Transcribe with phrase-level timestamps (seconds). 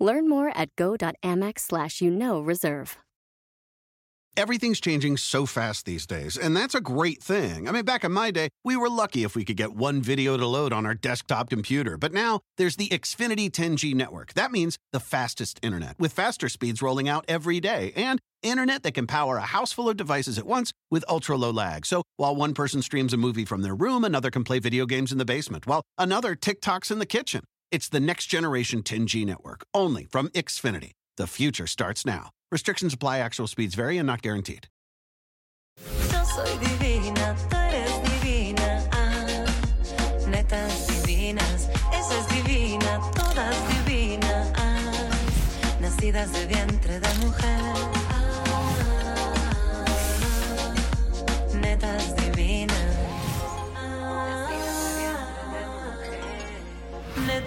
[0.00, 2.96] Learn more at go.amex slash you know reserve.
[4.36, 7.68] Everything's changing so fast these days, and that's a great thing.
[7.68, 10.36] I mean, back in my day, we were lucky if we could get one video
[10.36, 11.98] to load on our desktop computer.
[11.98, 14.32] But now, there's the Xfinity 10G network.
[14.34, 18.94] That means the fastest internet, with faster speeds rolling out every day, and internet that
[18.94, 21.84] can power a house full of devices at once with ultra low lag.
[21.84, 25.12] So while one person streams a movie from their room, another can play video games
[25.12, 27.42] in the basement, while another TikToks in the kitchen.
[27.72, 30.90] It's the next generation 10G network, only from Xfinity.
[31.16, 32.30] The future starts now.
[32.50, 34.66] Restrictions apply, actual speeds vary and not guaranteed.
[35.78, 36.26] Ah.
[44.56, 45.10] Ah,
[45.80, 47.79] nacidas de vientre de mujer.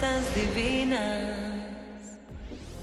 [0.03, 1.31] Netas divinas.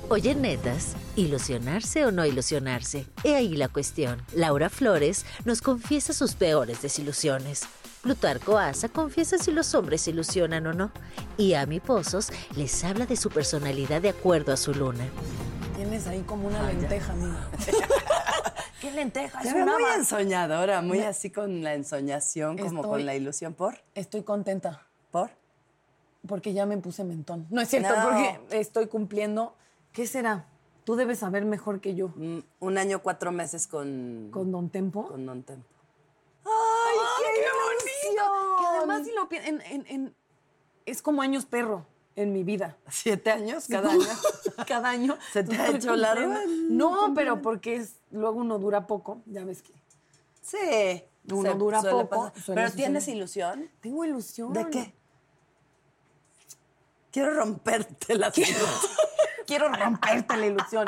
[0.09, 3.07] Oye, netas, ¿ilusionarse o no ilusionarse?
[3.23, 4.23] He ahí la cuestión.
[4.35, 7.63] Laura Flores nos confiesa sus peores desilusiones.
[8.03, 10.91] Plutarco Asa confiesa si los hombres se ilusionan o no.
[11.37, 15.05] Y Ami Pozos les habla de su personalidad de acuerdo a su luna.
[15.77, 17.49] Tienes ahí como una lenteja, amiga.
[18.81, 19.41] ¿Qué lenteja?
[19.43, 23.53] Te Es una muy ensoñadora, muy así con la ensoñación, como Estoy- con la ilusión.
[23.53, 23.77] ¿Por?
[23.95, 25.31] Estoy contenta ¿Por?
[26.27, 27.47] Porque ya me puse mentón.
[27.51, 28.03] No es cierto, No.
[28.05, 29.55] porque estoy cumpliendo.
[29.93, 30.47] ¿Qué será?
[30.85, 32.09] Tú debes saber mejor que yo.
[32.17, 35.07] Mm, Un año, cuatro meses con, ¿Con Don Tempo?
[35.09, 35.67] con Don Tempo.
[36.45, 36.97] ¡Ay,
[37.35, 38.33] qué, bonito!
[38.61, 40.15] Que además, si lo en, en- en-
[40.87, 41.87] es como años perro
[42.17, 42.77] en mi vida.
[42.91, 44.07] ¿Siete años cada año?
[44.67, 45.19] Cada año.
[45.33, 46.35] ¿Se te ha hecho largo
[46.69, 49.73] No, pero porque es, luego uno dura poco, ya ves que.
[50.43, 51.03] Sí.
[51.33, 52.33] Uno dura poco, pasar.
[52.33, 52.73] ¿Pero suceder.
[52.73, 53.71] tienes ilusión?
[53.81, 54.53] Tengo ilusión.
[54.53, 54.95] ¿De qué?
[57.13, 58.33] Quiero romperte la
[59.47, 60.87] Quiero romperte la ilusión.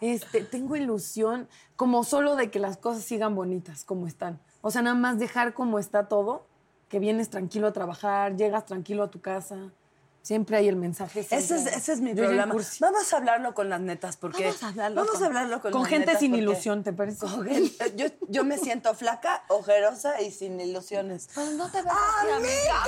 [0.00, 4.40] Este, tengo ilusión como solo de que las cosas sigan bonitas como están.
[4.62, 6.46] O sea, nada más dejar como está todo,
[6.88, 9.56] que vienes tranquilo a trabajar, llegas tranquilo a tu casa.
[10.22, 11.20] Siempre hay el mensaje.
[11.20, 12.54] Ese es, ese es mi Yo problema.
[12.80, 14.44] Vamos a hablarlo con las netas, porque...
[14.46, 16.82] Vamos a hablarlo Vamos con- a hablarlo con, con las gente netas, sin porque- ilusión,
[16.84, 17.26] ¿te parece?
[17.28, 21.28] Gente- yo, yo me siento flaca, ojerosa y sin ilusiones.
[21.34, 22.82] Pues no te ves así, amiga.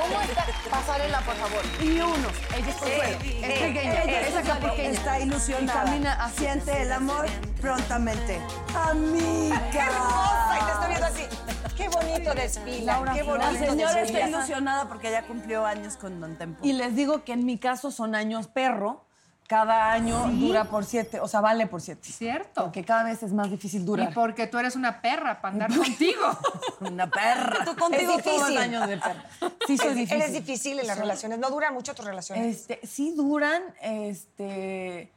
[0.00, 0.46] ¿Cómo está?
[0.70, 1.62] Pasarela, por favor.
[1.80, 2.28] Y uno.
[2.56, 2.82] Ella es.
[2.82, 4.02] Es pequeña.
[4.02, 4.90] Ella Esa está, es pequeña.
[4.90, 5.82] está ilusionada.
[5.82, 6.30] Y camina.
[6.36, 7.26] Siente el amor
[7.60, 8.40] prontamente.
[8.74, 9.56] Amiga.
[9.72, 11.22] hermosa y te estoy viendo así.
[11.76, 14.18] Qué bonito desfila, Laura qué bonito La señora desfila.
[14.20, 16.60] está ilusionada porque ya cumplió años con Don Tempo.
[16.62, 19.04] Y les digo que en mi caso son años perro.
[19.48, 22.08] Cada año dura por siete, o sea, vale por siete.
[22.10, 22.62] Cierto.
[22.64, 24.14] Porque cada vez es más difícil Y durar.
[24.14, 26.22] porque tú eres una perra para andar contigo.
[26.80, 27.62] Una perra.
[27.64, 28.56] Tú contigo Es difícil.
[28.56, 29.20] años de perro.
[29.66, 30.22] Sí, soy Eres- difícil.
[30.22, 32.46] Eres difícil en las relaciones, no duran mucho tus relaciones.
[32.46, 35.12] Este, sí duran, este,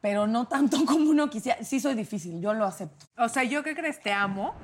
[0.00, 1.64] pero no tanto como uno quisiera.
[1.64, 3.06] Sí soy difícil, yo lo acepto.
[3.18, 4.54] O sea, yo qué crees, te amo,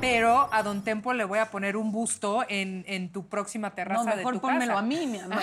[0.00, 4.04] pero a Don Tempo le voy a poner un busto en, en tu próxima terraza
[4.04, 4.78] No, de mejor tu pónmelo casa.
[4.80, 5.38] a mí, mi amor.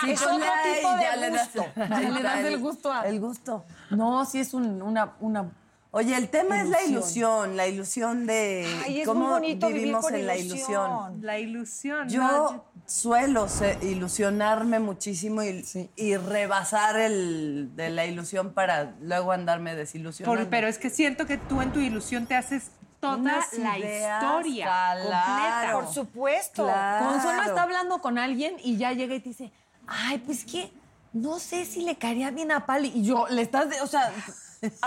[0.00, 1.70] Sí, Es con otro la- tipo de ya le das- gusto.
[1.76, 3.64] Ya le das el gusto a- El gusto.
[3.90, 5.50] No, sí es un- una, una
[5.90, 6.90] Oye, el tema es la Ilusión.
[6.92, 10.68] ilusión, la ilusión de Ay, cómo vivimos en la ilusión.
[10.68, 11.18] ilusión.
[11.22, 12.08] La ilusión.
[12.10, 12.64] Yo ¿no?
[12.84, 15.64] suelo se- ilusionarme muchísimo y,
[15.96, 20.38] y rebasar el de la ilusión para luego andarme desilusionando.
[20.42, 22.70] Por- pero es que siento que tú en tu ilusión te haces
[23.00, 25.02] toda Unas la historia claro.
[25.04, 25.70] completa.
[25.72, 26.64] Por supuesto.
[26.64, 27.06] Claro.
[27.12, 29.52] Consuelo está hablando con alguien y ya llega y te dice,
[29.88, 30.70] ay, pues que
[31.12, 32.92] no sé si le caería bien a Pali.
[32.94, 34.12] Y yo, le estás, de- o sea,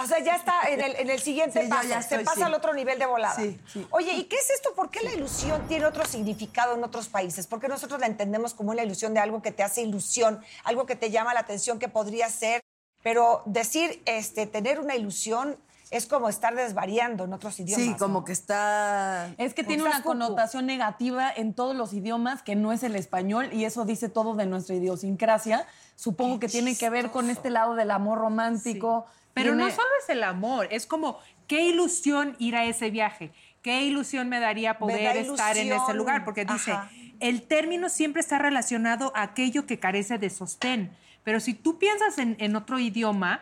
[0.03, 1.88] O sea, ya está en el, en el siguiente Sí, paso.
[1.88, 2.42] ya se pasa sí.
[2.44, 3.36] al otro nivel de volada.
[3.38, 3.88] Sí, sí.
[3.92, 4.74] Oye, ¿y qué es esto?
[4.75, 7.48] ¿Por qué la ilusión tiene otro significado en otros países?
[7.48, 10.86] ¿Por qué nosotros la entendemos como la ilusión de algo que te hace ilusión, algo
[10.86, 12.59] que te llama la atención, que podría ser?
[13.01, 15.57] Pero decir, este, tener una ilusión
[15.91, 17.83] es como estar desvariando en otros idiomas.
[17.83, 17.97] Sí, ¿no?
[17.97, 19.33] como que está...
[19.38, 20.09] es que tiene una cucu.
[20.09, 24.33] connotación negativa en todos los idiomas que no es el español y eso dice todo
[24.35, 25.67] de nuestra idiosincrasia.
[25.97, 29.05] Supongo que tiene que ver con este lado del amor romántico.
[29.33, 31.17] Pero no solo es el amor, es como
[31.47, 35.93] qué ilusión ir a ese viaje, qué ilusión me daría poder da estar en ese
[35.93, 36.89] lugar, porque dice, Ajá.
[37.21, 40.91] el término siempre está relacionado a aquello que carece de sostén,
[41.23, 43.41] Pero si tú piensas en, en otro idioma,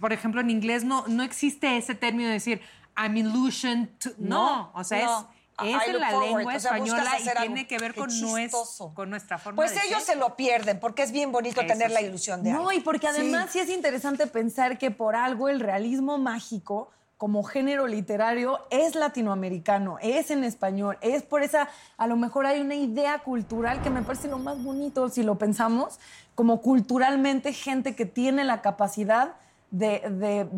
[0.00, 2.60] por ejemplo, en inglés no, no existe ese término de decir
[2.96, 4.10] I'm illusion to...
[4.18, 5.28] No, o sea, no.
[5.64, 6.36] es, en la forward.
[6.36, 7.40] lengua O sea, española y algo.
[7.42, 8.92] tiene que ver con, nues- chistoso.
[8.94, 10.14] con nuestra forma Pues de ellos ser.
[10.14, 12.72] se lo pierden porque es bien bonito Eso tener la ilusión de No, algo.
[12.72, 13.60] y porque además sí.
[13.60, 20.30] es interesante pensar que por algo el realismo mágico como género literario es latinoamericano, es
[20.30, 21.68] en español, es por esa,
[21.98, 25.36] a lo mejor hay una idea cultural que me parece lo más bonito si lo
[25.36, 26.00] pensamos,
[26.40, 29.34] como culturalmente gente que tiene la capacidad
[29.70, 30.48] de,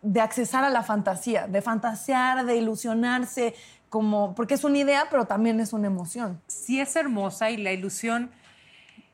[0.00, 3.56] de, accesar a la fantasía, de fantasear, de ilusionarse,
[3.88, 6.40] como, porque es una idea, pero también es una emoción.
[6.46, 8.30] sí es hermosa y la ilusión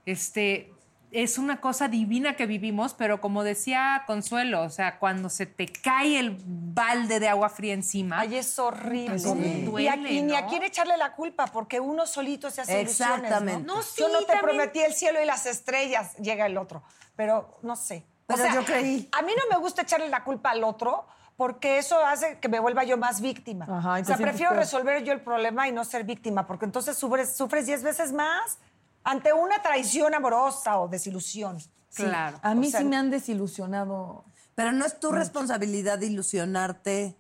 [0.05, 0.75] este,
[1.13, 5.67] es una cosa divina que vivimos, pero como decía Consuelo, o sea, cuando se te
[5.67, 9.17] cae el balde de agua fría encima, Ay, es horrible.
[9.17, 9.83] Es horrible.
[9.83, 12.83] Y, a, Duele, y ni a quién echarle la culpa, porque uno solito se hace
[12.83, 13.67] ilusiones, Exactamente.
[13.67, 13.77] ¿no?
[13.77, 14.45] No, sí, Yo no te también.
[14.45, 16.83] prometí el cielo y las estrellas, llega el otro.
[17.17, 18.05] Pero no sé.
[18.29, 19.09] O sea, yo creí.
[19.13, 21.07] A mí no me gusta echarle la culpa al otro,
[21.37, 23.67] porque eso hace que me vuelva yo más víctima.
[23.69, 24.61] Ajá, o sea, prefiero peor.
[24.61, 28.59] resolver yo el problema y no ser víctima, porque entonces sufres, sufres diez veces más
[29.05, 31.59] ante una traición amorosa o desilusión.
[31.61, 32.05] Sí.
[32.05, 32.39] Claro.
[32.43, 34.25] A mí O sea, sí me han desilusionado.
[34.55, 37.17] Pero no es tu responsabilidad de ilusionarte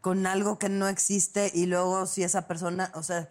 [0.00, 3.30] con algo que no existe y luego si esa persona, o sea,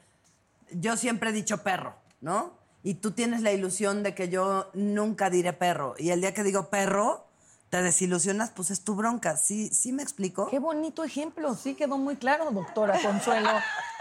[0.71, 2.53] yo siempre he dicho perro, ¿no?
[2.83, 5.95] Y tú tienes la ilusión de que yo nunca diré perro.
[5.97, 7.26] Y el día que digo perro,
[7.69, 9.35] te desilusionas, pues es tu bronca.
[9.37, 10.47] ¿Sí, sí me explico?
[10.47, 13.49] Qué bonito ejemplo, sí quedó muy claro, doctora Consuelo,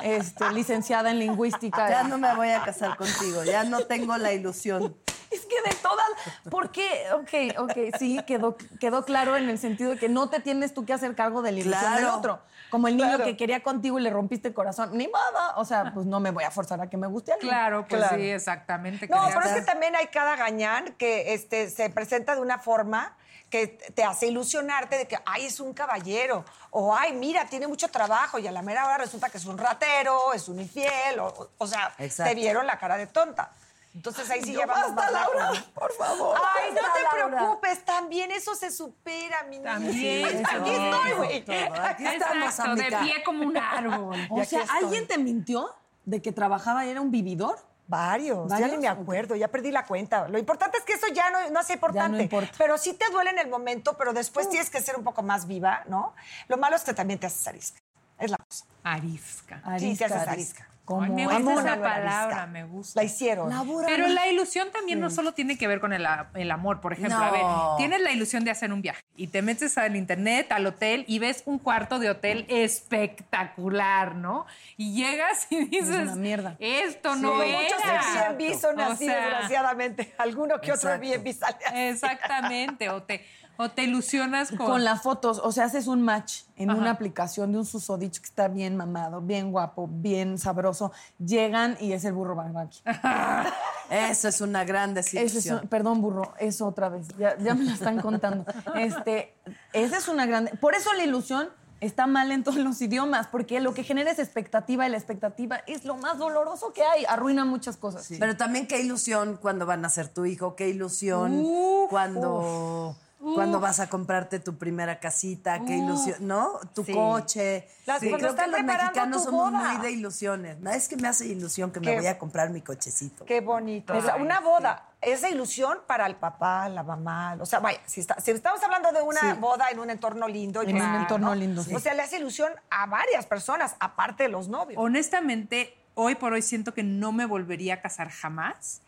[0.03, 1.89] este, licenciada en lingüística.
[1.91, 4.97] Ya no me voy a casar contigo, ya no tengo la ilusión.
[5.29, 6.07] Es que de todas,
[6.49, 6.89] ¿por qué?
[7.15, 10.85] Ok, ok, sí, quedó, quedó claro en el sentido de que no te tienes tú
[10.87, 12.17] que hacer cargo de la ilusión del Claro.
[12.19, 12.41] otro.
[12.71, 13.25] Como el niño Claro.
[13.25, 14.91] que quería contigo y le rompiste el corazón.
[14.97, 17.51] Ni nada, o sea, pues no me voy a forzar a que me guste alguien.
[17.51, 18.17] claro, pues Claro.
[18.17, 19.09] sí, exactamente.
[19.09, 23.17] No, pero es que también hay cada gañán que este, se presenta de una forma
[23.51, 27.89] que te hace ilusionarte de que, ay, es un caballero, o ay, mira, tiene mucho
[27.89, 31.27] trabajo, y a la mera hora resulta que es un ratero, es un infiel, o,
[31.29, 32.31] o- o sea, Exacto.
[32.31, 33.53] te vieron la cara de tonta.
[33.95, 36.37] Entonces ahí sí No, ya vamos basta, más Laura, por favor.
[36.55, 37.37] Ay, no te Laura.
[37.39, 39.73] preocupes, también eso se supera, mi niña.
[39.73, 39.95] También,
[40.29, 40.83] Sí, Aquí también.
[40.85, 41.45] estoy, güey.
[41.81, 44.19] Aquí estamos, Exacto, de pie como un árbol.
[44.31, 44.65] O sea.
[44.83, 47.59] ¿alguien te mintió de que trabajaba y era un vividor?
[47.89, 50.29] Varios, ya ni me acuerdo, ya perdí la cuenta.
[50.29, 52.23] Lo importante es que eso ya no, no es importante.
[52.23, 52.53] importa.
[52.59, 55.47] Pero sí te duele en el momento, pero después tienes que ser un poco más
[55.47, 56.15] viva, ¿no?
[56.49, 57.79] Lo malo es que también te haces arisca.
[58.19, 58.65] Es la cosa.
[58.83, 59.63] Arisca.
[59.79, 60.69] Sí, te haces arisca.
[60.87, 63.01] Como Ay, me gusta la esa palabra, me gusta.
[63.01, 63.53] La hicieron.
[63.87, 66.07] Pero la ilusión también no solo tiene que ver con el,
[66.53, 67.19] amor, por ejemplo.
[67.19, 67.43] A ver,
[67.77, 71.19] tienes la ilusión de hacer un viaje y te metes al internet, al hotel y
[71.19, 74.47] ves un cuarto de hotel espectacular, ¿no?
[74.77, 76.57] Y llegas y dices, una mierda.
[76.61, 77.85] esto no Sí, muchos.
[77.85, 80.15] Airbnb son O así, sea, desgraciadamente.
[80.19, 81.05] Alguno que otro Exacto.
[81.05, 81.79] Airbnb sale así.
[81.79, 83.27] Exactamente, o te,
[83.59, 84.67] o te ilusionas con...
[84.67, 86.79] Con las fotos, o sea, haces un match en Ajá.
[86.81, 90.93] una aplicación de un susodicho que está bien mamado, bien guapo, bien sabroso.
[91.19, 92.81] Llegan y es el burro barranqui.
[93.91, 95.61] Eso es una gran Eso es desilusión.
[95.63, 97.07] un- perdón, burro, eso otra vez.
[97.19, 98.45] Ya, ya me la están contando.
[98.75, 99.33] Este,
[99.73, 100.51] esa es una gran.
[100.61, 101.49] Por eso la ilusión
[101.81, 105.59] está mal en todos los idiomas, porque lo que genera es expectativa y la expectativa
[105.69, 107.05] es lo más doloroso que hay.
[107.05, 108.09] Arruina muchas cosas.
[108.19, 111.45] Pero también qué ilusión cuando van a ser tu hijo, qué ilusión
[111.89, 112.97] cuando,
[113.35, 116.61] cuando vas a comprarte tu primera casita, qué ilusión, ¿no?
[116.75, 116.93] Tu Sí.
[116.93, 117.69] coche.
[117.87, 119.73] Las- Sí, creo que los mexicanos somos boda.
[119.73, 120.59] muy de ilusiones.
[120.61, 120.71] ¿no?
[120.71, 123.25] Es que me hace ilusión que me voy a comprar mi cochecito.
[123.25, 123.97] Qué bonito.
[123.97, 127.37] O sea, una boda, esa ilusión para el papá, la mamá.
[127.41, 129.27] O sea, vaya, si, está- si estamos hablando de una Sí.
[129.41, 130.63] boda en un entorno lindo.
[130.63, 131.75] En un entorno lindo, sí.
[131.75, 134.81] O sea, le hace ilusión a varias personas, aparte de los novios.
[134.83, 138.83] Honestamente, hoy por hoy siento que no me volvería a casar jamás.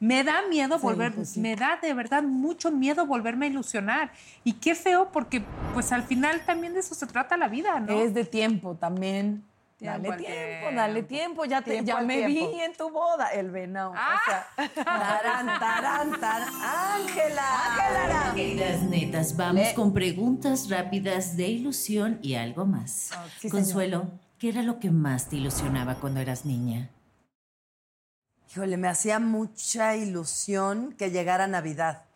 [0.00, 1.40] Me da miedo volver, pues sí.
[1.40, 4.12] me da de verdad mucho miedo volverme a ilusionar.
[4.44, 5.42] Y qué feo porque
[5.74, 7.92] pues al final también de eso se trata la vida, ¿no?
[8.00, 9.44] Es de tiempo también.
[9.76, 11.44] Tiempo dale al tiempo, dale tiempo.
[11.44, 12.50] Ya, te, Tiempo ya me tiempo.
[12.52, 13.92] vi en tu boda, el venado.
[13.96, 14.16] Ah.
[14.16, 16.52] O sea, Tarán, tarán, tarán.
[16.62, 18.32] ¡Ángela!
[18.34, 23.10] Queridas netas, vamos Le- con preguntas rápidas de ilusión y algo más.
[23.40, 26.90] Sí, Consuelo, ¿qué era lo que más te ilusionaba cuando eras niña?
[28.50, 32.07] Híjole, me hacía mucha ilusión que llegara Navidad.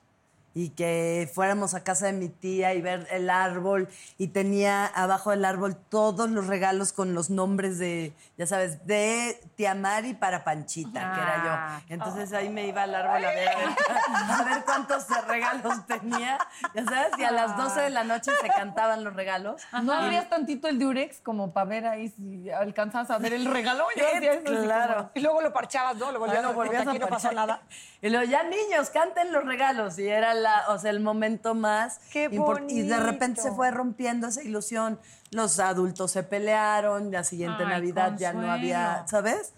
[0.54, 5.30] Y que fuéramos a casa de mi tía y ver el árbol y tenía abajo
[5.30, 10.44] del árbol todos los regalos con los nombres de, ya sabes, de tía Mari para
[10.44, 11.80] Panchita, que era Ah.
[11.88, 11.94] yo.
[11.94, 13.48] Entonces ahí me iba al árbol a ver,
[14.08, 16.38] a ver, a cuántos regalos tenía,
[16.74, 19.62] ya sabes, y a las 12 de la noche se cantaban los regalos.
[19.82, 23.84] ¿No abrías tantito el Durex como para ver ahí si alcanzabas a ver el regalo?
[23.96, 24.94] Yo eso Claro.
[24.96, 26.12] como- Y luego lo parchabas, ¿no?
[26.12, 27.62] Lo volvías Ah, lo a volvías aquí a no pasó nada.
[28.00, 29.98] Y luego, ya niños, canten los regalos.
[29.98, 32.00] Y era la, o sea, el momento más.
[32.10, 33.56] ¡Qué import- Y de repente se bonito!
[33.56, 34.98] fue rompiendo esa ilusión.
[35.30, 39.04] Los adultos se pelearon, la siguiente Ay, Navidad ya no había.
[39.08, 39.52] ¿sabes?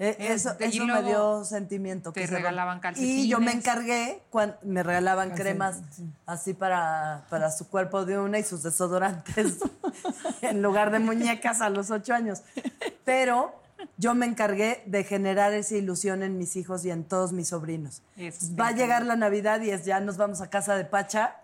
[0.00, 2.12] Eh, Eso, eso me dio sentimiento.
[2.12, 3.54] te que regalaban romp- Y yo me calcetines.
[3.76, 5.82] encargué, cuando me regalaban cremas
[6.26, 9.58] así para, para su cuerpo de una y sus desodorantes
[10.42, 12.42] en lugar de muñecas a los ocho años.
[13.04, 13.54] Pero
[13.96, 18.02] yo me encargué de generar esa ilusión en mis hijos y en todos mis sobrinos.
[18.16, 21.36] Eso Va a llegar la Navidad y es ya nos vamos a casa de Pacha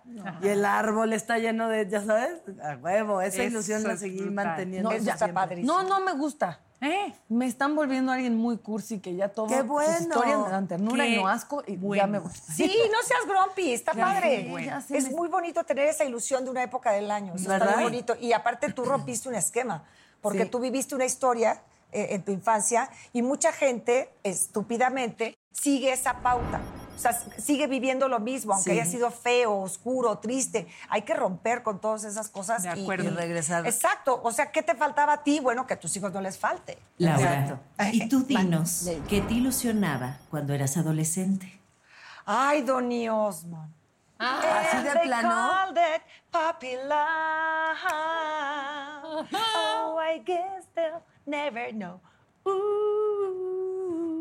[0.42, 3.20] y el árbol está lleno de, ya sabes, a huevo.
[3.20, 4.34] Esa Eso ilusión la seguí brutal.
[4.34, 4.90] manteniendo.
[4.90, 5.12] No, ya.
[5.14, 5.28] está.
[5.62, 6.60] No, no me gusta.
[6.82, 7.12] ¿Eh?
[7.28, 9.98] Me están volviendo alguien muy cursi que ya todo ¡Qué sus bueno!
[10.00, 12.06] historias me dan ternura y ¡Qué no asco y ya bueno!
[12.08, 12.32] me voy.
[12.54, 14.46] Sí, no seas grumpy, está Ya padre.
[14.48, 14.66] bueno.
[14.88, 17.34] ya es me- muy bonito tener esa ilusión de una época del año.
[17.34, 18.16] eso Está muy bonito.
[18.18, 19.84] Y aparte tú rompiste un esquema,
[20.22, 20.48] porque Sí.
[20.48, 21.60] tú viviste una historia
[21.92, 26.60] en tu infancia y mucha gente, estúpidamente, sigue esa pauta.
[26.96, 28.78] O sea, sigue viviendo lo mismo, aunque Sí.
[28.78, 30.66] haya sido feo, oscuro, triste.
[30.90, 32.62] Hay que romper con todas esas cosas.
[32.62, 33.04] De acuerdo.
[33.04, 33.66] Y regresar.
[33.66, 34.20] Exacto.
[34.22, 35.40] O sea, ¿qué te faltaba a ti?
[35.40, 36.78] Bueno, que a tus hijos no les falte.
[36.98, 37.58] Laura, Exacto.
[37.92, 41.58] y tú dinos, ¿qué te ilusionaba cuando eras adolescente?
[42.26, 43.72] Ay, Donny Osmond.
[44.18, 45.70] ¿Así de They plano?
[45.70, 47.78] it puppy love.
[49.32, 52.00] Oh, I guess they'll never know.
[52.48, 53.39] Ooh.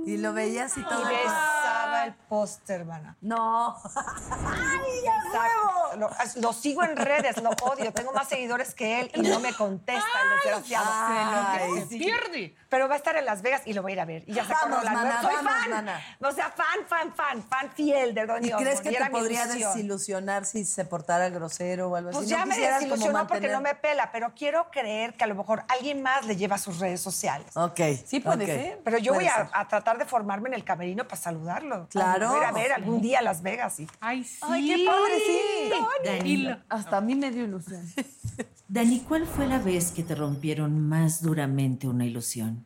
[0.09, 1.11] Y lo veías y todo.
[1.11, 3.15] Y besaba el póster, hermana.
[3.21, 3.77] No.
[3.85, 5.97] Exacto.
[5.97, 6.09] Lo,
[6.41, 7.91] lo sigo en redes, lo odio.
[7.93, 10.89] Tengo más seguidores que él y no me contesta el desgraciado.
[10.91, 12.55] Ay, Se pierde.
[12.69, 14.23] Pero va a estar en Las Vegas y lo voy a ir a ver.
[14.27, 15.21] Y ya se Vamos, la mana.
[15.21, 15.69] Soy vamos, fan.
[15.71, 16.01] mana.
[16.21, 19.47] O sea, fan, fan, fan, fan fiel de Donny ¿Y crees que Y te podría
[19.47, 22.29] desilusionar si se portara grosero o algo Pues así?
[22.31, 25.63] ya ¿No me desilusionó porque no me pela, pero quiero creer que a lo mejor
[25.67, 27.47] alguien más le lleva a sus redes sociales.
[27.55, 27.79] Ok.
[28.05, 28.81] Sí, puede ser.
[28.83, 31.88] Pero yo Puede voy a, a tratar de formarme en el camerino para saludarlo.
[31.89, 32.29] Claro.
[32.32, 33.75] Voy a ver algún día a Las Vegas.
[33.75, 33.88] Sí.
[34.00, 34.39] Ay, sí.
[34.41, 36.06] Ay, qué padre, sí.
[36.06, 37.86] Dani, Y Hasta a mí me dio ilusión.
[38.68, 42.65] Dani, ¿cuál fue la vez que te rompieron más duramente una ilusión?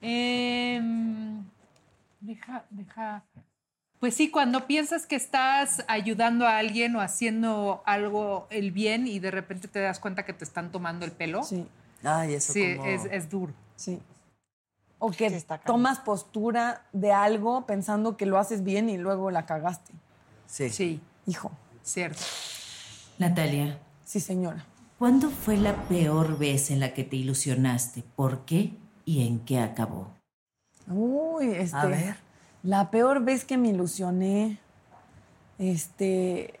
[0.00, 1.44] Em,
[2.20, 3.24] deja, deja.
[3.98, 9.18] Pues sí, cuando piensas que estás ayudando a alguien o haciendo algo el bien y
[9.20, 11.42] de repente te das cuenta que te están tomando el pelo.
[11.42, 11.66] Sí,
[12.04, 12.88] Ay, eso Sí, como...
[12.88, 13.52] es, es duro.
[13.76, 13.98] sí.
[14.98, 19.44] O que está tomas postura de algo pensando que lo haces bien y luego la
[19.44, 19.92] cagaste.
[20.46, 20.70] Sí.
[20.70, 21.50] Sí, Hijo,
[21.82, 22.22] cierto.
[23.18, 24.64] Natalia, sí, señora.
[24.98, 28.02] ¿cuándo fue la peor vez en la que te ilusionaste?
[28.14, 28.72] ¿Por qué
[29.04, 30.12] y en qué acabó?
[30.88, 31.76] Uy, este.
[31.76, 32.16] A ver.
[32.62, 34.58] La peor vez que me ilusioné.
[35.58, 36.60] Este.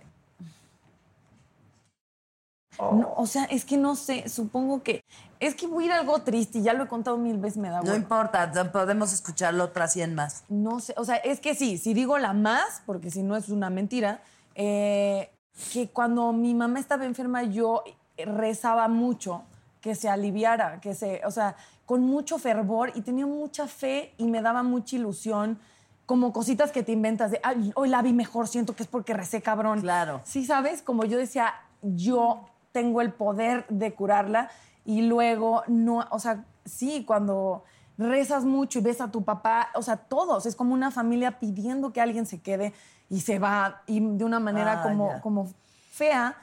[2.78, 5.04] No, o sea, es que no sé, supongo que.
[5.38, 7.58] Es que voy a ir a algo triste y ya lo he contado mil veces,
[7.58, 10.44] me da No importa, podemos escucharlo otras 100 más.
[10.48, 13.50] No sé, o sea, es que sí, si digo la más, porque si no es
[13.50, 14.22] una mentira,
[14.54, 15.30] eh,
[15.72, 17.84] que cuando mi mamá estaba enferma yo
[18.16, 19.42] rezaba mucho
[19.80, 24.26] que se aliviara, que se, o sea, con mucho fervor y tenía mucha fe y
[24.26, 25.58] me daba mucha ilusión,
[26.06, 29.12] como cositas que te inventas de, Ay, hoy la vi mejor, siento que es porque
[29.12, 29.80] recé cabrón.
[29.80, 30.20] Claro.
[30.24, 30.82] Sí, ¿sabes?
[30.82, 34.50] Como yo decía, yo tengo el poder de curarla
[34.84, 37.64] y luego no, o sea, sí, cuando
[37.96, 41.90] rezas mucho y ves a tu papá, o sea, todos, es como una familia pidiendo
[41.94, 42.74] que alguien se quede
[43.08, 45.48] y se va y de una manera Ah, como, como
[45.90, 46.36] fea,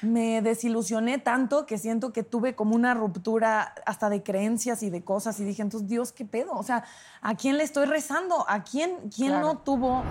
[0.00, 5.04] me desilusioné tanto que siento que tuve como una ruptura hasta de creencias y de
[5.04, 6.52] cosas y dije, entonces, Dios, ¿qué pedo?
[6.52, 6.84] O sea,
[7.20, 8.46] ¿a quién le estoy rezando?
[8.48, 9.46] ¿A quién, quién Claro.
[9.48, 10.02] no tuvo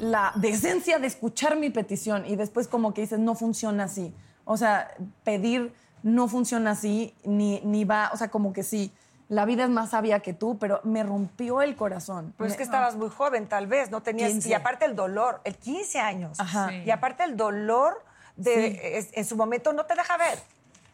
[0.00, 2.26] la decencia de escuchar mi petición?
[2.26, 4.12] Y después como que dices, no funciona así.
[4.44, 5.72] O sea, pedir
[6.02, 8.92] no funciona así, ni, ni va, o sea, como que sí.
[9.30, 12.34] La vida es más sabia que tú, pero me rompió el corazón.
[12.36, 14.30] Pues es que estabas muy joven, tal vez, no tenías.
[14.30, 14.50] 15.
[14.50, 16.38] Y aparte el dolor, el 15 años.
[16.38, 16.68] Ajá.
[16.68, 16.82] Sí.
[16.84, 18.02] Y aparte el dolor
[18.36, 20.38] de, es- en su momento no te deja ver.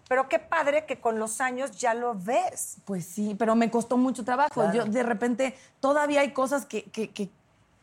[0.09, 2.76] Pero qué padre que con los años ya lo ves.
[2.85, 4.54] Pues sí, pero me costó mucho trabajo.
[4.54, 4.73] Claro.
[4.75, 7.30] Yo de repente todavía hay cosas que, que, que-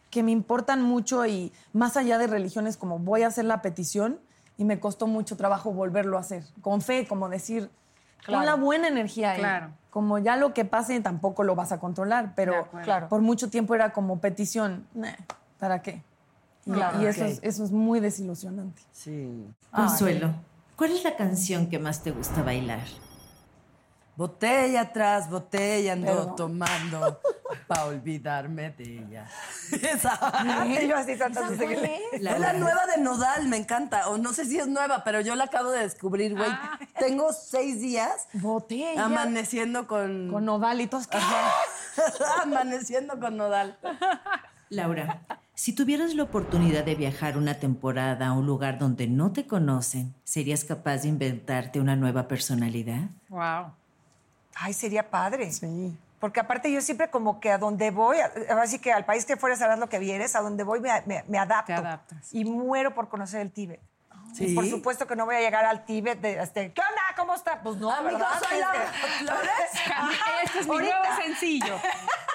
[0.10, 4.20] que me importan mucho y más allá de religiones, como voy a hacer la petición
[4.58, 6.44] y me costó mucho trabajo volverlo a hacer.
[6.62, 7.70] Con fe, como decir,
[8.26, 8.40] Claro.
[8.40, 9.40] con la buena energía ahí.
[9.40, 9.70] Claro.
[9.90, 12.68] Como ya lo que pase tampoco lo vas a controlar, pero.
[12.84, 13.08] Claro.
[13.08, 14.86] por mucho tiempo era como petición.
[14.94, 15.14] Nah,
[15.60, 16.04] ¿Para qué?
[16.66, 16.72] Y,
[17.02, 18.82] y eso, es, eso es muy desilusionante.
[18.92, 19.46] Sí.
[19.72, 20.34] Consuelo,
[20.76, 22.82] ¿cuál es la canción que más te gusta bailar?
[24.18, 26.36] Botella atrás, botella ando Perdón.
[26.36, 27.22] tomando
[27.68, 29.30] para olvidarme de ella.
[29.72, 30.66] Esa.
[30.66, 31.16] Y yo así
[31.56, 32.00] seguirle.
[32.14, 34.10] Es la nueva de Nodal, me encanta.
[34.10, 36.50] O no sé si es nueva, pero yo la acabo de descubrir, güey.
[36.98, 39.06] Tengo seis días Botella.
[39.06, 40.32] amaneciendo con...
[40.32, 41.06] Con nodalitos.
[41.06, 41.20] ¿qué?
[42.42, 43.78] amaneciendo con Nodal.
[44.70, 45.22] Laura,
[45.54, 50.16] si tuvieras la oportunidad de viajar una temporada a un lugar donde no te conocen,
[50.24, 53.10] ¿serías capaz de inventarte una nueva personalidad?
[53.30, 53.74] Wow.
[54.60, 55.52] Ay, sería padre.
[55.52, 55.98] Sí.
[56.20, 58.18] Porque aparte yo siempre como que a donde voy,
[58.62, 61.24] así que al país que fueras harás lo que vieres, a donde voy me, me-
[61.28, 61.68] me adapto.
[61.68, 62.34] Te adaptas.
[62.34, 63.80] Y muero por conocer el Tíbet.
[64.34, 64.48] Sí.
[64.48, 67.02] Y por supuesto que no voy a llegar al Tíbet de, este, ¿qué onda?
[67.16, 67.62] ¿Cómo está?
[67.62, 68.28] Pues no, Amigo, ¿verdad?
[68.50, 69.52] soy la Este, Flores.
[70.44, 71.76] Este es mi nuevo sencillo.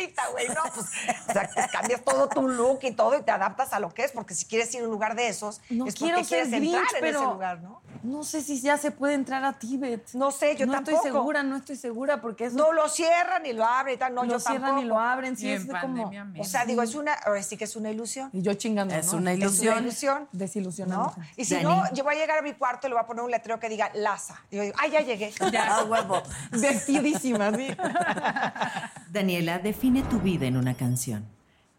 [0.00, 0.86] ahorita, güey, no, pues,
[1.28, 4.04] o sea, te cambias todo tu look y todo y te adaptas a lo que
[4.04, 6.48] es, porque si quieres ir a un lugar de esos, No es quiero porque ser
[6.48, 7.82] quieres entrar en pero ese lugar, ¿no?
[8.04, 10.12] no sé si ya se puede entrar a Tíbet.
[10.14, 10.96] No sé, yo no tampoco.
[10.98, 14.14] estoy segura, no estoy segura porque eso No lo cierran y lo abren y tal,
[14.14, 14.82] no, lo yo cierran tampoco.
[14.84, 15.36] y lo abren.
[15.36, 15.80] Sí, Y es como...
[15.80, 18.30] pandemia O sea, digo, es una, ahora sí que es una ilusión.
[18.32, 19.18] Y yo chingando, Es ¿no?
[19.18, 19.78] una Es una ilusión.
[19.82, 20.22] ilusión.
[20.22, 20.28] ¿no?
[20.32, 21.20] Desilusionante.
[21.36, 21.64] Y si Dani.
[21.64, 23.58] no, yo voy a llegar a mi cuarto y le voy a poner un letrero
[23.58, 24.40] que diga Laza.
[24.50, 25.32] Y yo digo, ay, ya llegué.
[25.68, 26.22] A huevo.
[26.52, 27.68] Vestidísima, sí.
[29.10, 31.24] Daniela, define tu vida en una canción.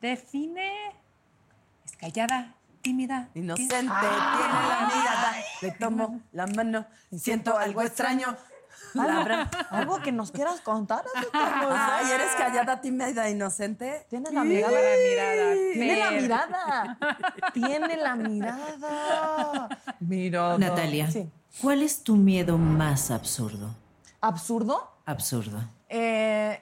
[0.02, 0.72] Define.
[1.86, 3.30] Es callada, tímida.
[3.36, 5.34] Inocente, tiene la mirada.
[5.62, 6.86] Le tomo la mano,
[7.16, 8.36] siento algo extraño.
[8.96, 11.04] Abra- ¿Algo que nos quieras contar?
[11.34, 14.08] Ay, eres callada, tímida, inocente.
[14.10, 14.72] Tienes la mirada.
[14.74, 15.54] mirada.
[15.74, 16.98] Tiene la mirada.
[17.54, 19.70] Tiene la mirada.
[20.00, 20.58] Mirada.
[20.58, 21.30] Natalia, Sí.
[21.62, 23.76] ¿cuál es tu miedo más absurdo?
[24.22, 24.92] ¿Absurdo?
[25.06, 25.60] Absurdo.
[25.88, 26.62] Eh,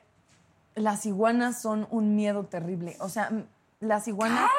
[0.77, 2.95] las iguanas son un miedo terrible.
[2.99, 3.29] O sea,
[3.79, 4.49] las iguanas.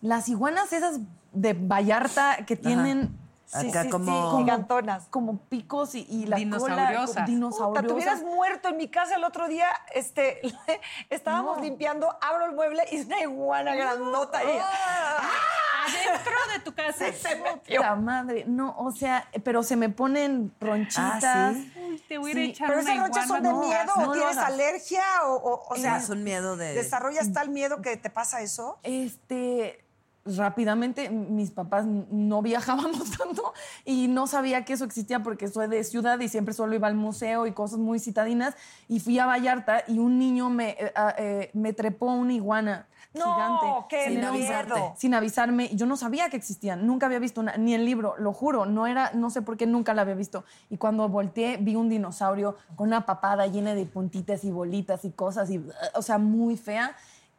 [0.00, 1.00] Las iguanas esas
[1.32, 3.18] de Vallarta que tienen.
[3.52, 5.06] Acá como- gigantonas.
[5.10, 7.14] Como picos y, y la Dinosauriosas.
[7.14, 7.26] cola.
[7.26, 7.86] Dinosauriosas.
[7.86, 9.68] te hubieras muerto en mi casa el otro día.
[9.94, 10.40] Este,
[11.10, 11.62] estábamos No.
[11.62, 14.58] limpiando, abro el mueble y es una iguana grandota ahí.
[15.84, 17.12] Adentro de tu casa.
[17.12, 17.76] Se metió.
[17.80, 18.44] Puta madre.
[18.46, 21.24] No, o sea, pero se me ponen ronchitas.
[21.24, 21.72] Ah, ¿sí?
[21.88, 23.84] Uy, te voy a ir a Sí, echar Pero una esas ronchas son de iguana,
[23.84, 26.74] no, miedo, no o tienes alergia, o, o, o sea, es un miedo de...
[26.74, 28.78] ¿desarrollas tal miedo que te pasa eso?
[28.82, 29.84] Este,
[30.24, 33.52] rápidamente, mis papás no viajábamos tanto
[33.84, 36.94] y no sabía que eso existía porque soy de ciudad y siempre solo iba al
[36.94, 38.54] museo y cosas muy citadinas.
[38.88, 42.86] Y fui a Vallarta y un niño me, eh, ah, eh, me trepó una iguana
[43.14, 43.66] gigante.
[43.88, 44.28] qué Sin miedo.
[44.28, 44.92] avisarte.
[44.96, 48.14] Sin avisarme, y yo no sabía que existían, nunca había visto una, ni el libro,
[48.18, 50.44] lo juro, no era, no sé por qué nunca la había visto.
[50.70, 55.10] Y cuando volteé vi un dinosaurio con una papada llena de puntitas y bolitas y
[55.12, 56.96] cosas, y, o sea, muy fea.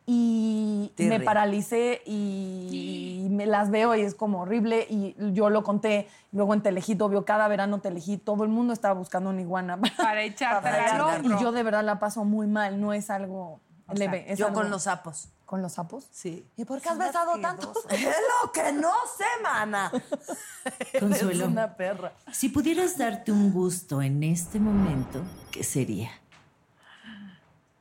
[0.08, 1.26] Y me Tirri.
[1.26, 4.86] paralicé y me las veo y es como horrible.
[4.88, 8.94] Y yo lo conté luego en Telejito, vio cada verano Telehit, todo el mundo estaba
[8.94, 9.80] buscando una iguana.
[9.98, 11.18] Para echarte Para echarte.
[11.18, 11.38] hombro.
[11.40, 13.60] y yo de verdad la paso muy mal, no es algo
[13.94, 14.32] leve.
[14.32, 15.30] es Yo algo- con los sapos.
[15.46, 16.08] ¿Con los sapos?
[16.12, 16.44] Sí.
[16.58, 17.72] ¿Y por qué has besado tanto?
[17.90, 19.92] Es lo que no sé, mana.
[21.00, 21.46] Consuelo.
[21.46, 22.14] Es una perra.
[22.32, 26.10] Si pudieras darte un gusto en este momento, ¿qué sería?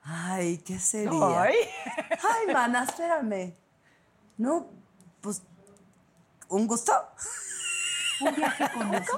[0.02, 1.42] Ay, ¿qué sería?
[1.42, 1.54] Ay.
[2.10, 3.54] Ay, mana, espérame.
[4.36, 4.66] No,
[5.22, 5.42] pues,
[6.48, 6.92] ¿un gusto?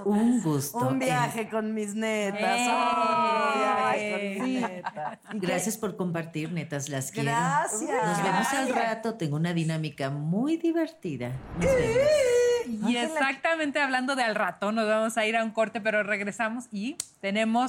[0.05, 0.79] Un gusto.
[0.79, 2.40] Un en- viaje con mis netas.
[2.61, 2.69] ¡Eh!
[2.69, 5.19] Un viaje con mis netas.
[5.35, 7.31] Gracias por compartir, netas, las quiero.
[7.31, 7.81] Gracias.
[8.07, 9.14] Nos vemos al rato.
[9.14, 11.31] Tengo una dinámica muy divertida.
[11.61, 12.90] Nos vemos.
[12.90, 16.64] Y exactamente hablando de al rato, nos vamos a ir a un corte, pero regresamos
[16.73, 17.69] y tenemos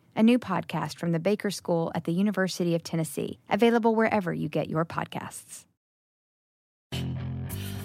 [0.15, 4.49] a new podcast from the Baker School at the University of Tennessee, available wherever you
[4.49, 5.65] get your podcasts.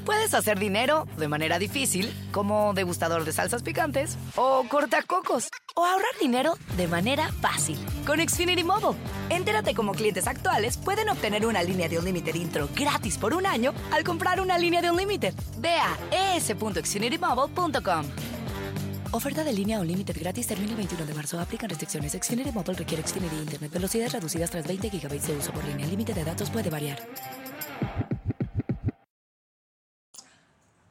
[0.07, 6.17] Puedes hacer dinero de manera difícil, como degustador de salsas picantes, o cortacocos, o ahorrar
[6.21, 8.97] dinero de manera fácil con Xfinity Mobile.
[9.31, 13.75] Entérate cómo clientes actuales pueden obtener una línea de Unlimited intro gratis por un año
[13.91, 15.35] al comprar una línea de Unlimited.
[15.59, 18.36] Ve a es.xfinitymobile.com.
[19.13, 21.39] Oferta de línea Unlimited gratis termina el 21 de marzo.
[21.41, 22.13] Aplican restricciones.
[22.13, 23.73] Xfinity Mobile requiere Xfinity Internet.
[23.73, 25.85] Velocidades reducidas tras 20 GB de uso por línea.
[25.85, 26.99] El límite de datos puede variar.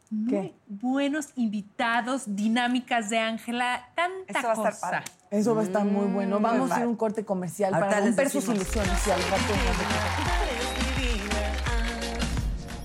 [0.09, 4.91] muy buenos invitados, dinámicas de Ángela, tanta Eso va a estar cosa.
[4.91, 5.03] padre.
[5.29, 6.39] Eso va a estar muy bueno.
[6.39, 6.85] Vamos a ir va.
[6.85, 9.53] a un corte comercial Ahorita para romper sus ilusiones y al rato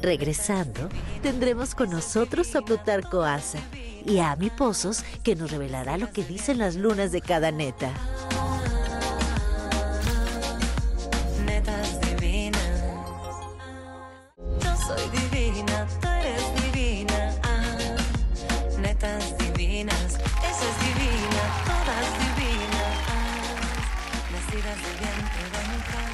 [0.03, 0.88] Regresando,
[1.23, 3.59] tendremos con nosotros a Plutarco Asa
[4.07, 7.93] y a Ami Pozos, que nos revelará lo que dicen las lunas de cada neta.
[11.45, 12.83] Netas divinas.
[14.63, 17.35] Yo soy divina, tú eres divina.
[17.43, 17.97] Ah,
[18.81, 22.97] netas divinas, esa es divina, todas divinas.
[23.09, 23.43] Ah,
[24.33, 26.11] nacidas del vientre de mujer.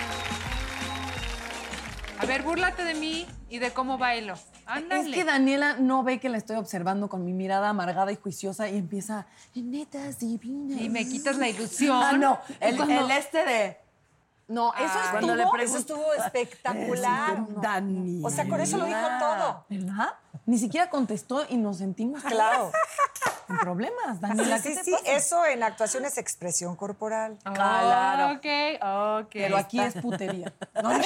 [2.18, 4.34] A ver, búrlate de mí y de cómo bailo.
[4.66, 5.08] Ándale.
[5.10, 8.68] Es que Daniela no ve que la estoy observando con mi mirada amargada y juiciosa
[8.68, 10.80] y empieza, netas divinas.
[10.80, 11.96] Y me quitas la ilusión.
[12.02, 12.38] Ah, no.
[12.60, 13.78] El, Cuando- el este de.
[14.48, 17.44] No, eso Ah, es cuando le Eso estuvo espectacular.
[17.60, 18.22] Dani.
[18.24, 19.64] O sea, con eso lo dijo todo.
[19.68, 20.14] ¿Verdad?
[20.46, 22.70] Ni siquiera contestó y nos sentimos Claro.
[23.48, 24.58] en problemas, Daniela.
[24.58, 25.04] sí, ¿qué te sí, pasa?
[25.12, 27.36] eso en actuación es expresión corporal.
[27.42, 28.36] Claro.
[28.36, 28.46] Ok,
[29.24, 29.30] ok.
[29.32, 30.52] Pero aquí es putería.
[30.80, 30.90] No,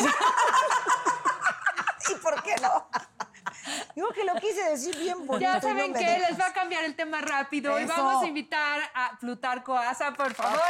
[2.10, 2.86] ¿Y por qué no?
[3.94, 5.40] Digo que lo quise decir bien bonito.
[5.40, 6.30] Ya y no saben me que dejas.
[6.30, 7.92] les va a cambiar el tema rápido y Eso.
[7.96, 10.60] vamos a invitar a Plutarco Asa, por favor.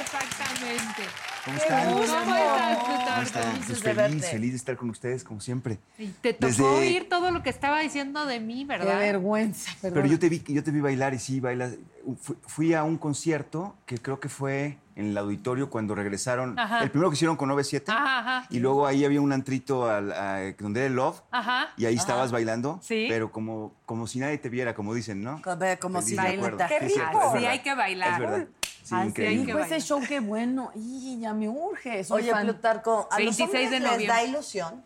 [0.00, 1.02] Exactamente.
[1.44, 1.88] ¿Cómo están?
[1.92, 3.56] ¿Cómo estás, ¿Cómo están?
[3.56, 4.20] Pues de feliz, verte.
[4.30, 5.78] feliz de estar con ustedes, como siempre.
[5.98, 8.98] Y te tocó Desde- oír todo lo que estaba diciendo de mí, Qué ¿verdad?
[8.98, 9.70] vergüenza.
[9.80, 10.12] Pero perdona.
[10.12, 11.72] yo te vi, yo te vi bailar y sí, bailas.
[12.20, 16.58] Fui, fui a un concierto que creo que fue en el auditorio cuando regresaron.
[16.58, 16.82] Ajá.
[16.82, 17.90] El primero que hicieron con 97.
[17.90, 18.46] Ajá, ajá.
[18.50, 21.22] Y luego ahí había un antrito al- a- donde era el Love.
[21.30, 21.68] Ajá.
[21.76, 22.80] Y ahí estabas bailando.
[22.82, 23.06] Sí.
[23.08, 25.40] Pero como, como si nadie te viera, como dicen, ¿no?
[25.80, 27.38] Como, si nadie ¡Qué Sí, es cierto, rico!
[27.38, 28.12] Sí, hay que bailar.
[28.12, 28.46] Es verdad.
[28.48, 29.36] Sí, Ah, sí, hay increíble.
[29.40, 29.80] que Dijo ese bailar.
[29.86, 30.70] show, qué bueno.
[30.74, 32.02] Y ya me urge.
[32.04, 32.44] Soy Oye, fan.
[32.44, 34.06] Plutarco, ¿a 26 los de les noviembre.
[34.08, 34.82] da ilusión?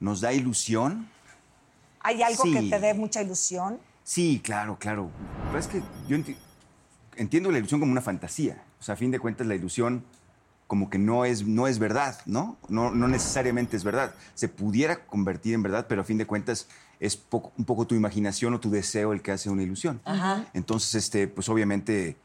[0.00, 1.08] Nos da ilusión.
[2.00, 2.52] ¿Hay algo Sí.
[2.54, 3.78] que te dé mucha ilusión?
[4.02, 5.10] Sí, claro, claro.
[5.48, 6.36] Pero es que yo enti-
[7.16, 8.62] entiendo la ilusión como una fantasía.
[8.82, 10.02] O sea, a fin de cuentas, la ilusión
[10.66, 12.56] como que no es, no es verdad, ¿no?
[12.68, 12.90] ¿no?
[12.90, 14.12] No necesariamente es verdad.
[14.34, 16.66] Se pudiera convertir en verdad, pero a fin de cuentas
[16.98, 20.00] es poco- un poco tu imaginación o tu deseo el que hace una ilusión.
[20.52, 22.16] Entonces, este, pues obviamente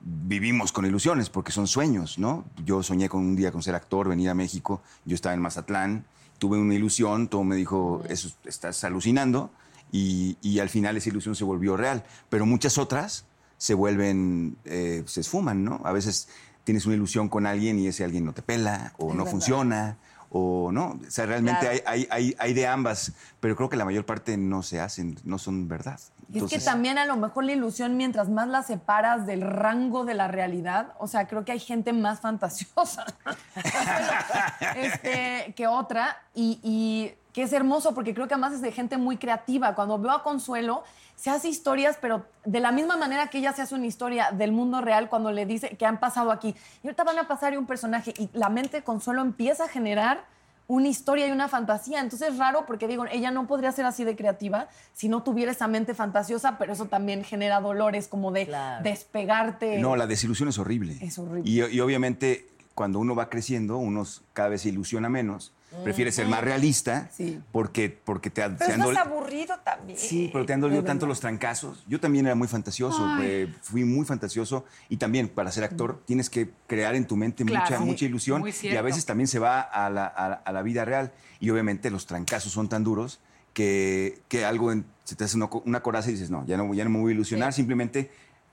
[0.00, 2.46] vivimos con ilusiones porque son sueños, ¿no?
[2.64, 6.06] Yo soñé con un día con ser actor, venir a México, yo estaba en Mazatlán,
[6.38, 9.50] tuve una ilusión, todo me dijo, eso estás alucinando,
[9.92, 12.04] y, y al final esa ilusión se volvió real.
[12.30, 13.24] Pero muchas otras
[13.58, 15.80] se vuelven, eh, se esfuman, ¿no?
[15.84, 16.28] A veces
[16.64, 19.96] tienes una ilusión con alguien y ese alguien no te pela, o no funciona,
[20.30, 20.98] o no.
[21.06, 21.78] O sea, realmente Claro.
[21.86, 25.38] hay, hay, hay, de ambas, pero creo que la mayor parte no se hacen, no
[25.38, 26.00] son verdad.
[26.32, 30.04] Y es que también a lo mejor la ilusión, mientras más la separas del rango
[30.04, 33.06] de la realidad, o sea, creo que hay gente más fantasiosa
[34.76, 38.96] este, que otra y, y que es hermoso porque creo que además es de gente
[38.96, 39.74] muy creativa.
[39.74, 40.84] Cuando veo a Consuelo,
[41.16, 44.52] se hace historias, pero de la misma manera que ella se hace una historia del
[44.52, 46.54] mundo real cuando le dice que han pasado aquí.
[46.82, 49.68] Y ahorita van a pasar y un personaje y la mente de Consuelo empieza a
[49.68, 50.24] generar
[50.66, 52.00] una historia y una fantasía.
[52.00, 55.52] Entonces es raro porque digo, ella no podría ser así de creativa si no tuviera
[55.52, 58.82] esa mente fantasiosa, pero eso también genera dolores como de Claro.
[58.82, 59.76] despegarte.
[59.78, 60.96] No, la desilusión es horrible.
[61.02, 61.50] Es horrible.
[61.50, 66.26] Y, y obviamente cuando uno va creciendo, uno cada vez se ilusiona menos, prefiere ser
[66.28, 67.40] más realista Sí.
[67.52, 69.98] porque, porque te, Pero te es han más aburrido también.
[69.98, 71.84] Sí, pero te han dolido tanto los trancazos.
[71.88, 76.30] Yo también era muy fantasioso, eh, fui muy fantasioso y también para ser actor tienes
[76.30, 79.38] que crear en tu mente Claro, mucha, sí, mucha ilusión y a veces también se
[79.38, 81.12] va a la, a- a la vida real.
[81.40, 83.20] Y obviamente los trancazos son tan duros
[83.52, 86.72] que, que algo en- se te hace una, una coraza y dices, no, ya no,
[86.74, 88.10] ya no me voy a ilusionar, simplemente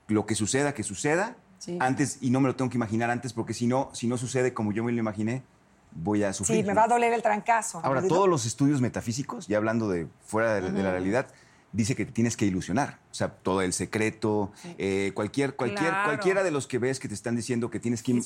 [0.08, 1.78] lo que suceda, que suceda Sí.
[1.80, 4.52] antes y no me lo tengo que imaginar antes porque si no, si no sucede
[4.52, 5.42] como yo me lo imaginé,
[5.94, 6.58] voy a sufrir.
[6.60, 7.80] Sí, me va a doler el trancazo.
[7.84, 11.26] Ahora, todos los estudios metafísicos, ya hablando de fuera de, de la realidad,
[11.72, 12.98] dice que te tienes que ilusionar.
[13.10, 16.04] O sea, todo el secreto, eh, cualquier, cualquier, Claro.
[16.08, 18.20] cualquiera de los que ves que te están diciendo que tienes que,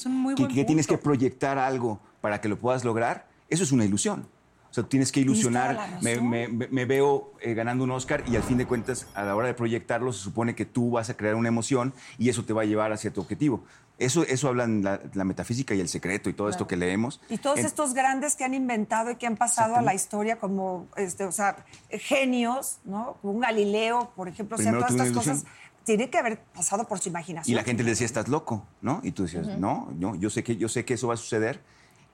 [0.55, 4.27] que, tienes que proyectar algo para que lo puedas lograr, eso es una ilusión.
[4.71, 5.79] O sea, tú tienes que ilusionar.
[6.03, 9.23] Me, me- me- me veo eh, ganando un Oscar y al fin de cuentas, a
[9.23, 12.45] la hora de proyectarlo, se supone que tú vas a crear una emoción y eso
[12.45, 13.65] te va a llevar hacia tu objetivo.
[13.99, 17.21] Eso, eso hablan la, la metafísica y el secreto y todo esto que leemos.
[17.29, 20.39] Y todos En- estos grandes que han inventado y que han pasado a la historia
[20.39, 23.17] como, este, o sea, genios, ¿no?
[23.21, 25.45] Como un Galileo, por ejemplo, o sea, Primero todas estas cosas
[25.85, 27.53] tienen que haber pasado por su imaginación.
[27.53, 29.01] Y la gente le decía, estás loco, ¿no?
[29.03, 31.61] Y tú decías, no, no, yo sé, que, yo sé que eso va a suceder.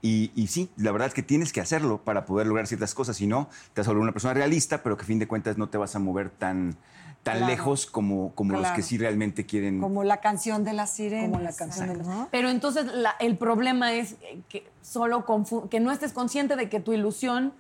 [0.01, 3.17] Y, y sí, la verdad es que tienes que hacerlo para poder lograr ciertas cosas.
[3.17, 5.57] Si no, te vas a volver una persona realista, pero que a fin de cuentas
[5.59, 6.77] no te vas a mover tan,
[7.25, 7.51] tan Claro.
[7.53, 9.81] lejos como, como los que sí realmente quieren.
[9.81, 11.29] Como la canción de la sirena.
[11.31, 14.17] como la canción de la- Pero entonces la- el problema es
[14.49, 17.53] que solo confu- que no estés consciente de que tu ilusión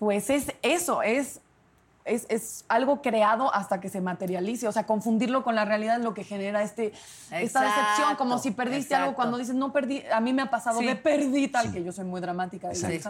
[0.00, 1.40] pues es eso, es,
[2.04, 4.66] es, es algo creado hasta que se materialice.
[4.68, 6.92] O sea, confundirlo con la realidad es lo que genera este,
[7.30, 10.80] esta decepción, como si perdiste algo cuando dices, no perdí, a mí me ha pasado
[10.80, 10.84] Sí.
[10.86, 12.74] de perdí tal, que yo soy muy dramática.
[12.74, 13.06] ¿sabes?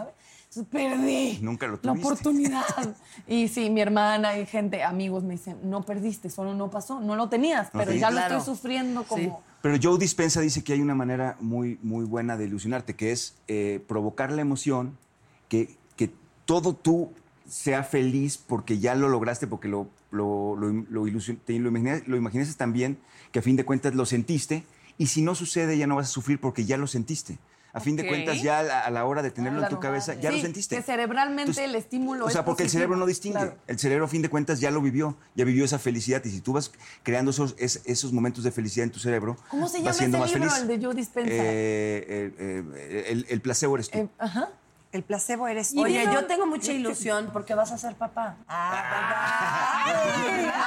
[0.71, 1.39] Perdí.
[1.41, 2.07] Nunca lo La tuviste.
[2.07, 2.63] oportunidad.
[3.27, 7.15] y sí, mi hermana y gente, amigos me dicen, no perdiste, solo no pasó, no
[7.15, 8.01] lo tenías, pero tenías.
[8.01, 8.37] ya lo Claro.
[8.37, 9.43] estoy sufriendo como...
[9.61, 13.35] Pero Joe Dispensa dice que hay una manera muy, muy buena de ilusionarte, que es
[13.47, 14.97] eh, provocar la emoción,
[15.49, 16.11] que, que
[16.45, 17.11] todo tú
[17.47, 22.07] sea feliz porque ya lo lograste, porque lo, lo, lo, lo ilusion- te lo, imaginas,
[22.07, 22.97] lo imaginaste tan bien
[23.31, 24.63] que a fin de cuentas lo sentiste,
[24.97, 27.37] y si no sucede ya no vas a sufrir porque ya lo sentiste.
[27.75, 30.13] A fin de cuentas, ya a la, a la hora de tenerlo en tu cabeza,
[30.15, 30.77] ya Sí, lo sentiste.
[30.77, 33.37] que cerebralmente Entonces, el estímulo O sea, es porque el cerebro no distingue.
[33.39, 33.57] Claro.
[33.67, 36.23] El cerebro, a fin de cuentas, ya lo vivió, ya vivió esa felicidad.
[36.23, 36.71] Y si tú vas
[37.03, 40.17] creando esos, es- esos momentos de felicidad en tu cerebro, ¿Cómo se vas llama siendo
[40.17, 40.61] ese más libro, feliz.
[40.71, 41.31] el de Joe Dispenza?
[41.31, 43.97] Eh, eh, eh, el, el placebo eres tú.
[43.99, 44.49] Eh, ajá.
[44.95, 45.81] El placebo eres tú.
[45.83, 48.37] Oye, yo tengo mucha ilusión porque vas a ser papá.
[48.47, 49.83] Ah,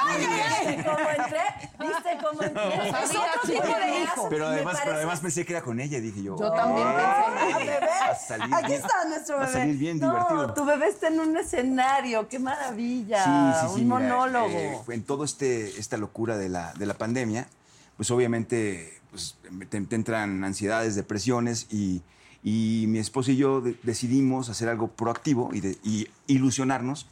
[0.07, 1.41] Ay, ay, ¿Viste cómo entré?
[1.79, 2.89] ¿Viste cómo entré?
[3.03, 4.27] Es otro tipo de hijo.
[4.29, 6.37] pero, además, pero además pensé que era con ella, dije yo.
[6.39, 7.65] Yo también "Oh, pensé.
[7.65, 7.89] Bebé.
[8.07, 9.51] A salir Aquí bien- está nuestro va bebé.
[9.51, 10.53] a salir bien no, divertido.
[10.53, 12.27] tu bebé está en un escenario.
[12.29, 13.23] ¡Qué maravilla!
[13.23, 13.81] Sí, sí, sí.
[13.81, 14.47] un mira, monólogo.
[14.49, 17.47] eh, en todo este esta locura de la, de la pandemia,
[17.97, 19.35] pues obviamente pues,
[19.71, 22.03] te, te entran ansiedades, depresiones y,
[22.43, 27.07] y mi esposo y yo de- decidimos hacer algo proactivo y, de- y ilusionarnos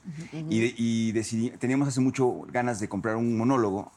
[0.50, 3.92] y, de- y decidí- teníamos hace mucho ganas de comprar un monólogo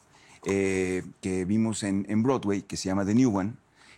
[0.45, 3.53] eh, que vimos en, en Broadway que se llama The New One.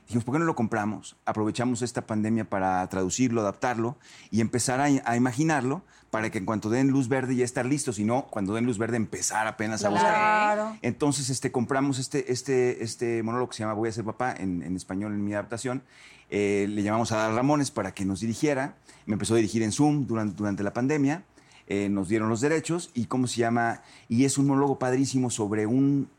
[0.06, 1.16] Dijimos, ¿por qué no lo compramos?
[1.26, 3.98] Aprovechamos esta pandemia para traducirlo, adaptarlo
[4.32, 5.82] y empezar a, a imaginarlo
[6.14, 8.78] para que en cuanto den luz verde ya estar listo, si no, cuando den luz
[8.78, 10.14] verde empezar apenas a buscar.
[10.14, 10.78] Claro.
[10.84, 14.62] Entonces este, compramos este, este, este monólogo que se llama Voy a ser papá, en,
[14.62, 15.82] en español en mi adaptación.
[16.30, 18.76] Eh, le llamamos a Adal Ramones para que nos dirigiera.
[19.08, 21.24] Me empezó a dirigir en Zoom durante, durante la pandemia.
[21.66, 23.82] Eh, nos dieron los derechos y cómo se llama.
[24.08, 26.10] Y es un monólogo padrísimo sobre un,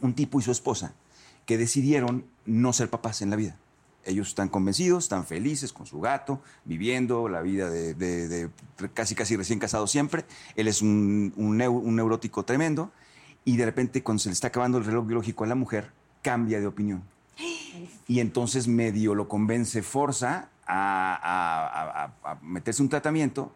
[0.00, 0.94] un tipo y su esposa
[1.44, 3.58] que decidieron no ser papás en la vida.
[4.06, 8.50] Ellos están convencidos, están felices con su gato, viviendo la vida de, de- de
[8.94, 10.24] casi casi recién casado siempre.
[10.54, 12.92] Él es un, un un neurótico tremendo
[13.44, 15.90] y de repente cuando se le está acabando el reloj biológico a la mujer,
[16.22, 17.02] cambia de opinión.
[18.08, 23.52] Y entonces medio lo convence, forza a, a- a- a- a meterse un tratamiento,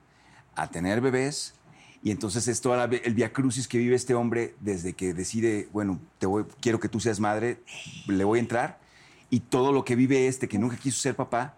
[0.56, 1.54] a tener bebés.
[2.02, 6.26] Y entonces es todo el viacrucis que vive este hombre desde que decide, bueno, te
[6.26, 7.60] voy, quiero que tú seas madre,
[8.06, 8.78] le voy a entrar.
[9.30, 11.56] Y todo lo que vive este, que nunca quiso ser papá,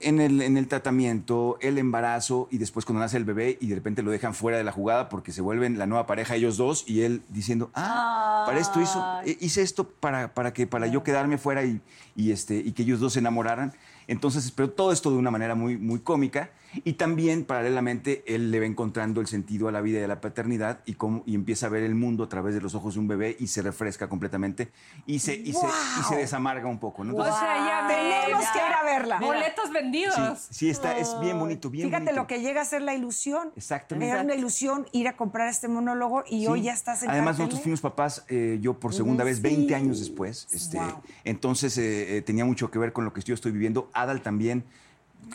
[0.00, 3.74] en el, en el tratamiento, el embarazo y después cuando nace el bebé y de
[3.74, 6.84] repente lo dejan fuera de la jugada porque se vuelven la nueva pareja ellos dos
[6.86, 11.02] y él diciendo, ah, para esto hizo, eh, hice esto para, para que para yo
[11.02, 11.80] quedarme fuera y,
[12.14, 13.72] y, este, y que ellos dos se enamoraran.
[14.06, 16.50] Entonces, pero todo esto de una manera muy, muy cómica
[16.84, 20.20] y también paralelamente él le va encontrando el sentido a la vida y a la
[20.20, 23.00] paternidad y, cómo, y empieza a ver el mundo a través de los ojos de
[23.00, 24.70] un bebé y se refresca completamente
[25.06, 27.04] y se, y se, y se desamarga un poco.
[27.04, 27.14] ¿no?
[27.14, 29.18] O sea, ya Tenemos ya- que ir a verla.
[29.20, 30.14] Boletos vendidos.
[30.38, 32.20] Sí, sí, está, es bien bonito, bien Fíjate bonito.
[32.22, 33.50] lo que llega a ser la ilusión.
[33.56, 34.12] Exactamente.
[34.12, 36.46] Era una ilusión ir a comprar este monólogo y Sí.
[36.48, 40.00] hoy ya estás en Además, nosotros fuimos papás, eh, yo por segunda vez, 20 años
[40.00, 40.46] después.
[40.52, 41.02] Este, Wow.
[41.24, 43.90] Entonces, eh, eh, tenía mucho que ver con lo que yo estoy viviendo.
[43.94, 44.64] Adal también,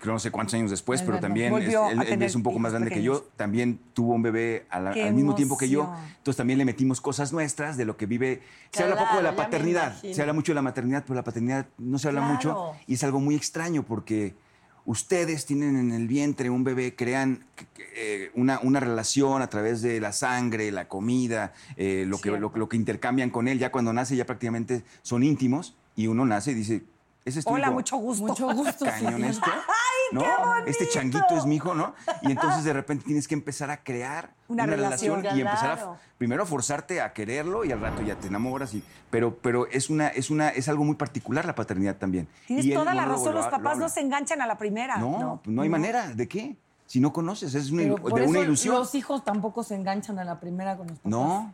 [0.05, 1.73] no sé cuántos años después, Es pero también es-
[2.09, 3.25] él, es un poco más grande que yo.
[3.37, 5.93] También tuvo un bebé a la- ¡Qué al mismo tiempo que yo.
[6.17, 8.41] Entonces, también le metimos cosas nuestras de lo que vive.
[8.71, 9.95] Se habla poco de la paternidad.
[10.01, 12.33] Se habla mucho de la maternidad, pero la paternidad no se habla Claro.
[12.35, 12.71] mucho.
[12.87, 14.35] Y es algo muy extraño porque
[14.85, 17.45] ustedes tienen en el vientre un bebé, crean
[17.95, 22.51] eh, una, una relación a través de la sangre, la comida, eh, lo, que, lo,
[22.53, 23.59] lo que intercambian con él.
[23.59, 26.83] Ya cuando nace ya prácticamente son íntimos y uno nace y dice,
[27.23, 27.73] ese es tu Hola, hijo".
[27.75, 28.25] mucho gusto.
[28.25, 28.83] Mucho gusto.
[28.85, 29.27] Cañón sí.
[29.27, 29.49] esto.
[30.13, 30.23] ¿No?
[30.65, 31.93] Este changuito es mi hijo, ¿no?
[32.21, 35.17] Y entonces de repente tienes que empezar a crear Una una, relación.
[35.17, 38.73] relación, y empezar a primero a forzarte a quererlo y al rato ya te enamoras
[38.73, 42.27] y pero pero es una es una es algo muy particular la paternidad también.
[42.47, 44.97] Tienes Y toda la razón, lo los lo papás no se enganchan a la primera.
[44.97, 46.07] No, no, hay manera.
[46.13, 46.55] ¿De qué?
[46.85, 48.75] Si no conoces, es una, Pero ilu- por de una eso ilusión.
[48.75, 51.09] Los hijos tampoco se enganchan a la primera con los papás.
[51.11, 51.51] No.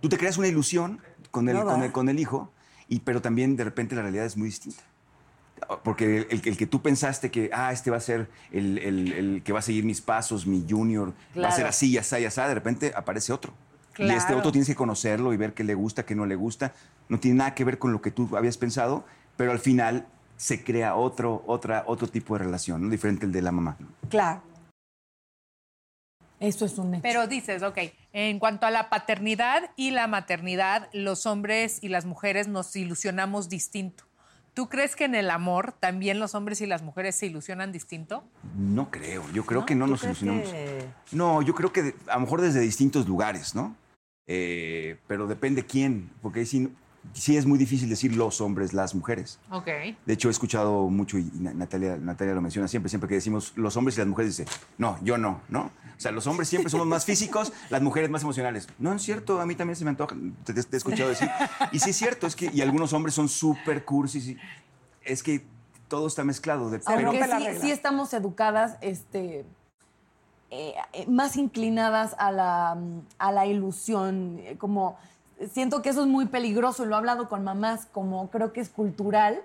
[0.00, 2.50] Tú te creas una ilusión con el, No, con el, con el hijo,
[2.88, 4.82] y, pero también de repente la realidad es muy distinta.
[5.84, 9.42] Porque el, el que tú pensaste que, ah, este va a ser el, el- el
[9.44, 12.54] que va a seguir mis pasos, mi junior, va a ser así, ya ya de
[12.54, 13.52] repente aparece otro.
[13.98, 16.72] Y este otro tienes que conocerlo y ver qué le gusta, qué no le gusta.
[17.08, 19.04] No tiene nada que ver con lo que tú habías pensado,
[19.36, 22.88] pero al final se crea otro, otra, otro tipo de relación, ¿no?
[22.90, 23.76] diferente al de la mamá.
[24.08, 24.42] Claro.
[26.40, 27.02] Eso es un hecho.
[27.02, 27.78] Pero dices, ok,
[28.12, 33.48] en cuanto a la paternidad y la maternidad, los hombres y las mujeres nos ilusionamos
[33.48, 34.04] distinto.
[34.54, 38.22] ¿Tú crees que en el amor también los hombres y las mujeres se ilusionan distinto?
[38.56, 40.48] No creo, yo creo que no ¿Tú nos ilusionamos.
[40.50, 43.74] que- No, yo creo que a lo mejor desde distintos lugares, ¿no?
[44.26, 46.46] Eh, pero depende quién, porque ahí
[47.12, 49.38] sí, es muy difícil decir los hombres, las mujeres.
[49.50, 49.66] Ok.
[50.06, 53.52] De hecho, he escuchado mucho, y Na- Natalia, Natalia lo menciona siempre, siempre que decimos
[53.56, 55.70] los hombres y las mujeres, dice, no, yo no, ¿no?
[55.96, 58.68] O sea, los hombres siempre somos más físicos, las mujeres más emocionales.
[58.78, 61.28] No, es cierto, a mí también se me antoja, te, te he escuchado decir.
[61.72, 64.38] Y sí es cierto, es que, y algunos hombres son súper cursis, y
[65.04, 65.44] es que
[65.88, 66.70] todo está mezclado.
[66.70, 67.18] De, pero- sí,
[67.60, 69.44] sí estamos educadas, este,
[70.50, 72.76] eh, eh, más inclinadas a la,
[73.18, 74.98] a la ilusión, eh, como
[75.50, 78.68] siento que eso es muy peligroso, lo he hablado con mamás, como creo que es
[78.68, 79.40] cultural,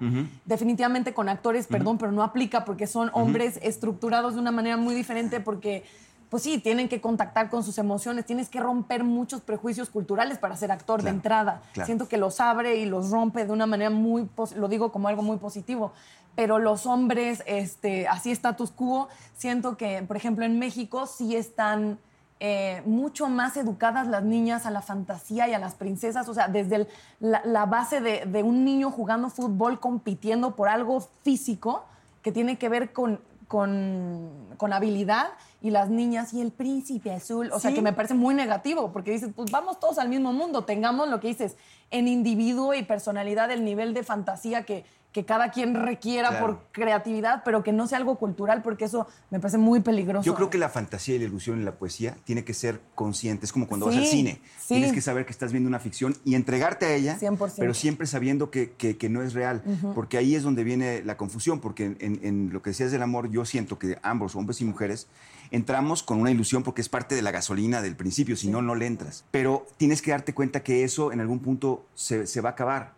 [0.46, 4.96] definitivamente con actores, perdón, pero no aplica porque son hombres estructurados de una manera muy
[4.96, 5.84] diferente porque...
[6.30, 10.58] Pues sí, tienen que contactar con sus emociones, tienes que romper muchos prejuicios culturales para
[10.58, 11.62] ser actor de entrada.
[11.72, 11.86] claro.
[11.86, 15.22] Siento que los abre y los rompe de una manera muy, lo digo como algo
[15.22, 15.94] muy positivo,
[16.36, 19.08] pero los hombres, este, así status quo,
[19.38, 21.98] siento que, por ejemplo, en México sí están
[22.40, 26.48] eh, mucho más educadas las niñas a la fantasía y a las princesas, o sea,
[26.48, 26.88] desde el-
[27.20, 31.84] la, la base de, de un niño jugando fútbol, compitiendo por algo físico
[32.22, 35.28] que tiene que ver con, con, con habilidad
[35.62, 39.12] y las niñas y el príncipe azul, o sea, que me parece muy negativo, porque
[39.12, 41.56] dices, pues vamos todos al mismo mundo, tengamos lo que dices,
[41.90, 46.46] en individuo y personalidad, el nivel de fantasía que, que cada quien requiera Claro.
[46.46, 50.24] por creatividad, pero que no sea algo cultural, porque eso me parece muy peligroso.
[50.24, 53.46] Yo creo que la fantasía y la ilusión en la poesía tiene que ser consciente.
[53.46, 54.40] Es como cuando vas al cine.
[54.60, 54.76] sí.
[54.76, 57.56] Tienes que saber que estás viendo una ficción y entregarte a ella, 100%.
[57.58, 59.64] pero siempre sabiendo que, que- que no es real.
[59.96, 61.62] Porque ahí es donde viene la confusión.
[61.62, 64.66] Porque en, en- en lo que decías del amor, yo siento que ambos, hombres y
[64.66, 65.08] mujeres,
[65.50, 68.36] entramos con una ilusión porque es parte de la gasolina del principio.
[68.36, 69.24] Si no, no le entras.
[69.32, 72.94] Pero tienes que darte cuenta que eso en algún punto se, se va a acabar.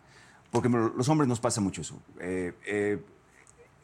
[0.50, 2.00] Porque los hombres nos pasa mucho eso.
[2.20, 3.02] Eh, eh,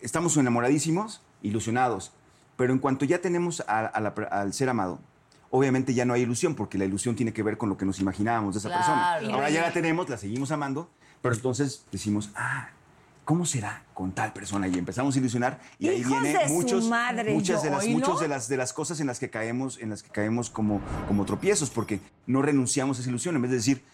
[0.01, 2.13] estamos enamoradísimos, ilusionados,
[2.57, 4.99] pero en cuanto ya tenemos a- a la al ser amado,
[5.51, 8.01] obviamente ya no hay ilusión, porque la ilusión tiene que ver con lo que nos
[8.01, 8.83] imaginábamos de esa Claro.
[9.21, 9.35] persona.
[9.35, 10.91] Ahora ya la tenemos, la seguimos amando,
[11.23, 12.71] pero entonces decimos, ah,
[13.25, 14.67] ¿cómo será con tal persona?
[14.69, 17.85] Y empezamos a ilusionar y ahí Hijos viene de su muchos, madre, muchas de las,
[17.85, 21.25] de las de las cosas en las que caemos, en las que caemos como, como
[21.25, 23.85] tropiezos, porque no renunciamos a esa ilusión, en vez de decir,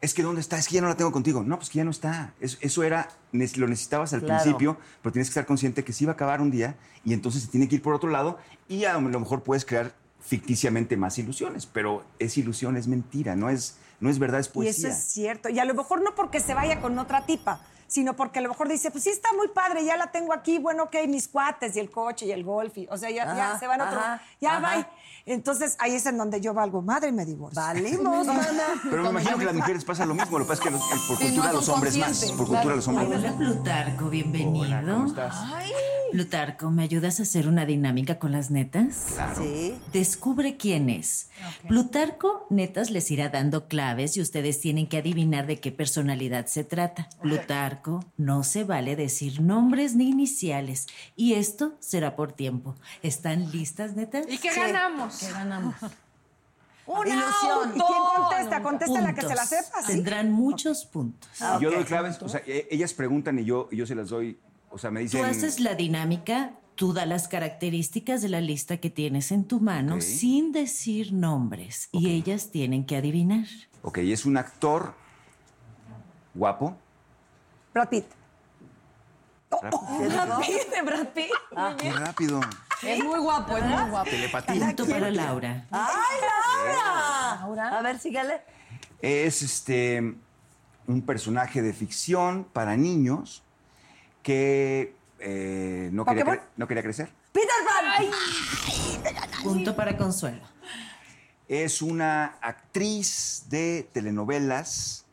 [0.00, 0.58] es que ¿dónde está?
[0.58, 1.42] Es que ya no la tengo contigo.
[1.42, 2.32] No, pues que ya no está.
[2.40, 4.42] Es- eso era, lo necesitabas al Claro.
[4.42, 7.42] principio, pero tienes que estar consciente que sí va a acabar un día y entonces
[7.42, 11.18] se tiene que ir por otro lado y a lo mejor puedes crear ficticiamente más
[11.18, 14.88] ilusiones, pero es ilusión, es mentira, no es, no es verdad, es Y poesía.
[14.88, 15.48] eso es cierto.
[15.48, 18.48] Y a lo mejor no porque se vaya con otra tipa, sino porque a lo
[18.48, 21.76] mejor dice, pues sí está muy padre, ya la tengo aquí, bueno, ok, mis cuates
[21.76, 24.22] y el coche y el golf, y, o sea, ya, se van a otro, ajá,
[24.40, 24.86] ya bye.
[25.26, 27.60] Entonces ahí es en donde yo valgo madre y me divorcio.
[27.60, 28.26] Valimos,
[28.90, 30.82] Pero me imagino que las mujeres pasa lo mismo, lo que pasa es que los-
[31.08, 33.36] por Sí, cultura no los hombres más, por cultura los hombres Hola, más.
[33.36, 35.06] Plutarco, bienvenido.
[36.12, 39.06] Plutarco, ¿me ayudas a hacer una dinámica con las netas?
[39.14, 39.42] Claro.
[39.42, 39.76] Sí.
[39.92, 41.28] Descubre quién es.
[41.66, 46.62] Plutarco, netas, les irá dando claves y ustedes tienen que adivinar de qué personalidad se
[46.64, 47.08] trata.
[47.20, 47.75] Plutarco,
[48.16, 50.86] no se vale decir nombres ni iniciales.
[51.16, 52.74] Y esto será por tiempo.
[53.02, 54.26] ¿Están listas, netas?
[54.28, 55.18] ¿Y qué ganamos?
[55.18, 55.74] ¿Qué ganamos?
[56.86, 57.70] ¡Una Ilusión.
[57.70, 58.62] ¿Y quién contesta?
[58.62, 59.88] Contesta la que se la sepa, ¿sí?
[59.88, 61.28] Tendrán muchos puntos.
[61.58, 64.38] Y Yo doy claves, o sea, e- ellas preguntan y yo, yo se las doy,
[64.70, 65.20] o sea, me dicen...
[65.20, 69.58] Tú haces la dinámica, tú das las características de la lista que tienes en tu
[69.58, 73.46] mano sin decir nombres y ellas tienen que adivinar.
[73.82, 74.94] Ok, es un actor
[76.34, 76.76] guapo.
[77.76, 78.06] Brad Pitt.
[79.50, 81.30] Brad Pitt, de Brad Pitt.
[81.54, 82.40] Ah, qué rápido.
[82.82, 84.08] Es muy guapo, es muy guapo.
[84.08, 84.66] Telepatía.
[84.68, 85.66] Punto para Laura.
[85.70, 87.36] ¡Ay, Laura!
[87.42, 87.78] Laura.
[87.78, 88.40] A ver, sígale.
[89.02, 90.14] Es este
[90.86, 93.42] un personaje de ficción para niños
[94.22, 97.12] que eh, no, quería no quería crecer.
[97.32, 98.06] ¡Peter Pan!
[99.42, 100.40] Punto para Consuelo.
[101.46, 105.05] Es una actriz de telenovelas.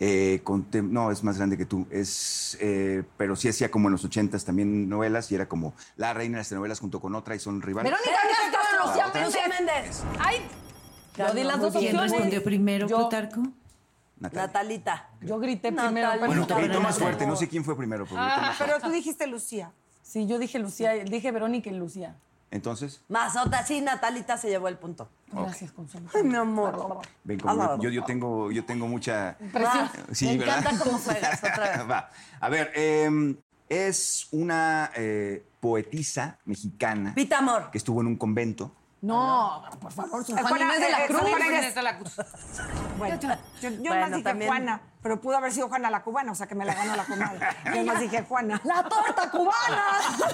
[0.00, 1.86] Eh, contem- no, es más grande que tú.
[1.90, 6.12] Es, eh, pero sí hacía como en los ochentas también novelas y era como la
[6.14, 7.92] reina de las telenovelas junto con otra y son rivales.
[7.92, 8.18] Verónica
[8.50, 9.24] Castro, Lucía.
[9.24, 10.02] Lucía Méndez.
[10.18, 10.38] Ay,
[11.34, 12.12] di las dos ¿Quién opciones.
[12.12, 13.42] respondió primero, Yo- Plutarco?
[14.18, 14.46] Natalia.
[14.46, 15.08] Natalita.
[15.22, 16.08] Yo grité primero.
[16.12, 17.26] Pero Bueno, grito más fuerte.
[17.26, 18.04] No sé quién fue primero.
[18.04, 18.52] pero Ah.
[18.56, 18.64] fuerte.
[18.74, 19.72] Pero tú dijiste Lucía.
[20.02, 22.16] Sí, yo dije Lucía, dije Verónica y Lucía.
[22.52, 25.08] Entonces, Mazota, sí, Natalita se llevó el punto.
[25.32, 26.08] Gracias, Consuelo.
[26.14, 27.00] Ay, mi amor.
[27.22, 29.36] ven como yo, yo tengo, yo tengo mucha.
[29.52, 29.88] Presión.
[30.12, 30.58] Sí, Me ¿verdad?
[30.58, 31.80] encanta cómo juegas, otra vez.
[31.90, 32.10] Va.
[32.40, 33.36] A ver, eh,
[33.68, 37.70] es una eh, poetisa mexicana Pita Amor.
[37.70, 38.72] que estuvo en un convento.
[39.02, 41.20] No, por favor, su Juana Inés de la eh, Cruz.
[41.20, 41.74] Juana Inés.
[41.74, 42.16] De la Cruz.
[42.98, 43.28] Bueno, yo,
[43.70, 46.46] yo Bueno, más dije también- Juana, pero pudo haber sido Juana la cubana, o sea
[46.46, 47.40] que me la ganó la comadre.
[47.74, 48.60] Yo más dije Juana.
[48.64, 49.84] ¡La torta cubana!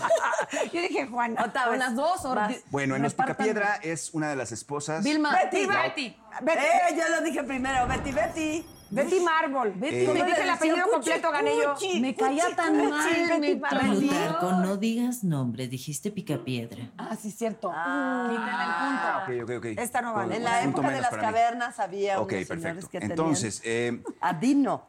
[0.72, 1.44] Yo dije Juana.
[1.44, 1.78] Otra ¿O vez.
[1.78, 2.22] las dos?
[2.48, 3.14] di- Bueno, en Los?
[3.14, 5.02] Picapiedra es una de las esposas.
[5.04, 5.32] Vilma.
[5.32, 5.76] Betty, Betty.
[5.76, 6.16] Betty.
[6.42, 6.58] Betty.
[6.58, 8.66] Eh, yo lo dije primero, Betty, Betty.
[8.88, 9.72] Betty Marble.
[9.74, 11.74] Betty, Como me dije el apellido Cuchi, completo, gané yo.
[11.74, 16.90] Cuchi, Me caía tan mal, me Plutarco, no digas nombres, dijiste picapiedra.
[16.96, 17.68] Ah, sí, cierto.
[17.74, 19.64] Ah, ok, ok, ok.
[19.78, 20.36] Esta no vale.
[20.36, 21.18] En la época de las mí.
[21.18, 22.90] cavernas había Ok, unos señores perfecto.
[22.90, 24.02] que tenían Entonces, eh,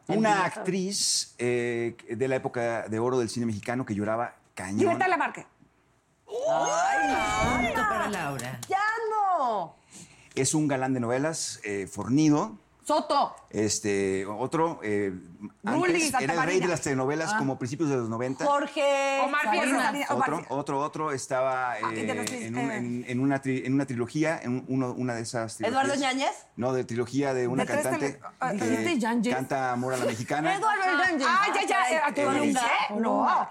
[0.08, 4.80] una actriz eh, de la época de oro del cine mexicano que lloraba cañón.
[4.80, 5.46] Libertad Lamarque.
[6.24, 8.60] Punto para Laura.
[8.68, 8.78] ¡Ya
[9.10, 9.76] no!
[10.34, 12.58] Es un galán de novelas, eh, fornido.
[12.88, 13.36] Soto.
[13.50, 15.12] Este, otro, eh,
[15.62, 16.66] antes Santa era el rey Marina.
[16.66, 18.46] de las telenovelas como principios de los 90.
[18.46, 19.20] Jorge.
[19.24, 19.92] Omar Salinas.
[19.92, 20.14] Fierro.
[20.14, 21.82] Omar Otro, otro, otro estaba eh,
[22.46, 22.76] en, un- eh.
[22.78, 25.84] en- en una, tri- en una trilogía, en un- uno- una de esas trilogías.
[25.84, 26.46] ¿Eduardo Ñañez?
[26.56, 29.34] No, de trilogía de una De tres cantante tele- ah, que ¿dijiste Yáñez?
[29.34, 30.54] canta Amor a la Mexicana.
[30.56, 31.26] Eduardo Yáñez.
[31.28, 31.90] Ah, ya, ya.
[31.90, 32.40] eh, ¿a Colunga.
[32.42, 32.60] dice?
[33.00, 33.28] No.
[33.28, 33.46] Ah,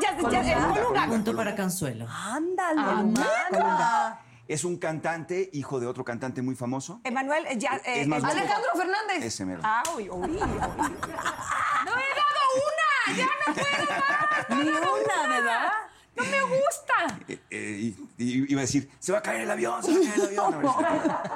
[0.00, 0.50] ya, ya.
[0.52, 1.06] eh, Colunga.
[1.08, 2.06] Punto para Consuelo.
[2.08, 4.20] Ándale, Anda.
[4.48, 7.02] Es un cantante, hijo de otro cantante muy famoso.
[7.04, 7.76] Emanuel, eh, ya.
[7.84, 8.38] eh, Es más eh, guapo.
[8.38, 9.22] Alejandro Fernández.
[9.24, 9.60] Ese mero.
[9.62, 10.38] Ah, uy, uy, uy.
[10.38, 13.16] ¡No he dado una!
[13.16, 14.48] ¡Ya no puedo más!
[14.64, 15.68] Ni una, ¿verdad?
[16.16, 17.18] ¡No me gusta!
[17.28, 19.98] Eh, eh, y, y iba a decir, se va a caer el avión, se va
[19.98, 20.62] a caer el avión.
[20.62, 20.76] Ver si-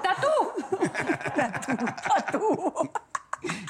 [0.02, 0.32] ¡Tatú!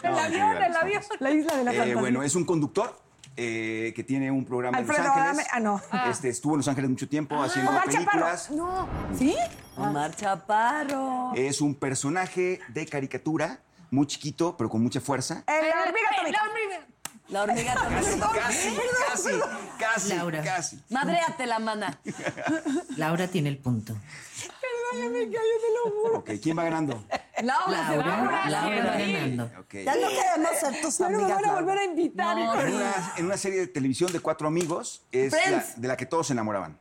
[0.03, 1.03] El No, avión, el avión.
[1.19, 2.97] La isla de la Eh, bueno, es un conductor
[3.37, 5.47] eh, que tiene un programa Alfredo en Los Ángeles.
[5.47, 5.81] Adame- ah, no.
[6.11, 8.05] Este, estuvo en Los Ángeles mucho tiempo haciendo Omar Chaparro.
[8.11, 8.51] películas.
[8.51, 8.89] No.
[9.19, 9.35] ¿Sí?
[9.77, 11.33] Omar Chaparro.
[11.35, 13.61] Es un personaje de caricatura,
[13.91, 15.45] muy chiquito, pero con mucha fuerza.
[15.47, 16.39] Eh, la hormiga atómica.
[16.43, 16.87] la hormiga.
[17.29, 18.31] La hormiga Casi, atómica.
[18.41, 18.69] casi,
[19.09, 19.31] casi,
[19.79, 20.43] casi, Laura.
[20.43, 20.83] casi.
[20.91, 21.99] Madréate la mana.
[22.97, 23.95] Laura tiene el punto.
[26.15, 27.03] Ok, ¿quién va ganando?
[27.43, 28.05] Laura, se va.
[28.05, 29.45] Laura, Laura va ganando.
[29.61, 29.75] Ok.
[29.85, 31.41] Ya no queremos ser tus amigas.
[31.43, 31.81] Laura.
[31.81, 32.39] a invitar.
[32.39, 35.81] En una, en una serie de televisión de cuatro amigos, es la- Friends.
[35.81, 36.79] de la que todos se enamoraban.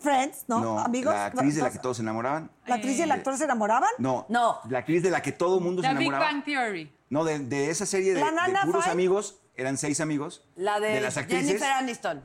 [0.00, 0.78] Friends, ¿no?
[0.78, 1.12] Amigos.
[1.12, 2.50] la actriz de la que todos se enamoraban.
[2.66, 3.90] ¿La actriz y el actor se enamoraban?
[3.98, 4.60] No, No.
[4.70, 6.32] La actriz de la que todo el mundo se La Big enamoraba.
[6.32, 6.90] Bang Theory.
[7.10, 10.42] No, de, de esa serie de, La de Nana puros amigos, eran seis amigos.
[10.56, 11.46] La de, las actrices.
[11.46, 12.22] Jennifer Aniston.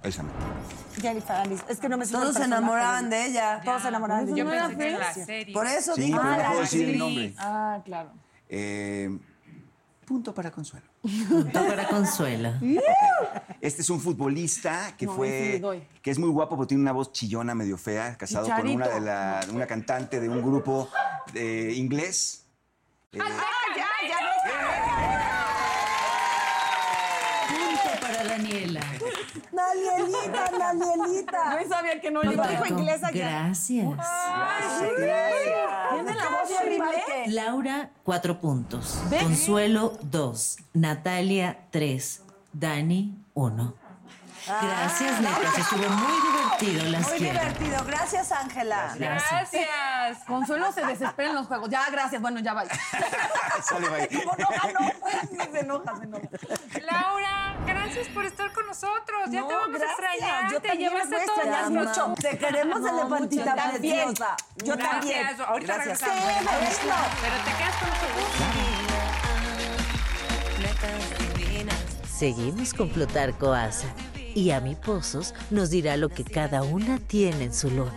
[1.02, 1.70] Jennifer Aniston.
[1.70, 3.62] Es que no me suena Todos se enamoraban de ella.
[3.64, 4.68] Todos se enamoraban de Yo ella.
[4.70, 5.54] pensé que la serie.
[5.54, 6.18] Por eso Sí, digo.
[6.22, 7.34] pero Ah, no puedo decir el nombre.
[7.38, 8.12] Ah, claro.
[8.48, 9.10] Eh,
[10.06, 10.86] punto para Consuelo.
[11.02, 12.54] Punto para Consuelo.
[13.62, 16.92] Este es un futbolista que No, fue sí que es muy guapo, pero tiene una
[16.92, 20.88] voz chillona, medio fea, casado con una de la, una cantante de un grupo
[21.34, 22.46] de inglés.
[23.12, 23.28] Eh, Ah,
[23.76, 24.18] ya, ya.
[27.50, 28.82] Punto para Daniela.
[29.52, 31.62] Nalielita, Nalielita.
[31.62, 33.30] Yo sabía que no le iba dijo Plutarco, inglesa ya.
[33.30, 33.88] Gracias.
[34.98, 37.04] Tiene la voz horrible.
[37.28, 39.00] Laura, cuatro puntos.
[39.22, 40.58] Consuelo, dos.
[40.74, 42.24] Natalia, tres.
[42.52, 43.76] Dani, uno.
[44.48, 45.58] Gracias, netas.
[45.58, 46.90] Estuvo muy divertido.
[46.92, 47.40] Las Muy quiero.
[47.40, 47.84] divertido.
[47.86, 48.94] Gracias, Ángela.
[48.96, 49.52] Gracias.
[49.52, 50.24] Gracias.
[50.28, 51.70] Consuelo se desespera en los juegos.
[51.70, 52.22] Ya, gracias.
[52.22, 52.72] Bueno, ya vaya.
[53.64, 54.08] sale, bye.
[54.08, 54.92] Como no ganó.
[55.52, 56.28] Se enoja, se enoja.
[56.82, 59.30] Laura, gracias por estar con nosotros.
[59.30, 59.90] Ya No, te vamos gracias.
[59.90, 60.52] a extrañar.
[60.52, 62.14] Yo te también llevas voy a extrañar mucho.
[62.22, 64.06] Te queremos, No, elefantita También.
[64.08, 64.36] preciosa.
[64.58, 65.20] Yo también.
[65.22, 65.48] Gracias.
[65.48, 66.02] Ahorita Gracias.
[66.02, 66.34] regresamos.
[66.74, 67.02] Sí, bueno.
[67.22, 68.26] Pero te quedas con nosotros.
[72.18, 73.88] Seguimos con Plutarco Asa
[74.36, 77.94] y Ami Pozos nos dirá lo que cada una tiene en su luna.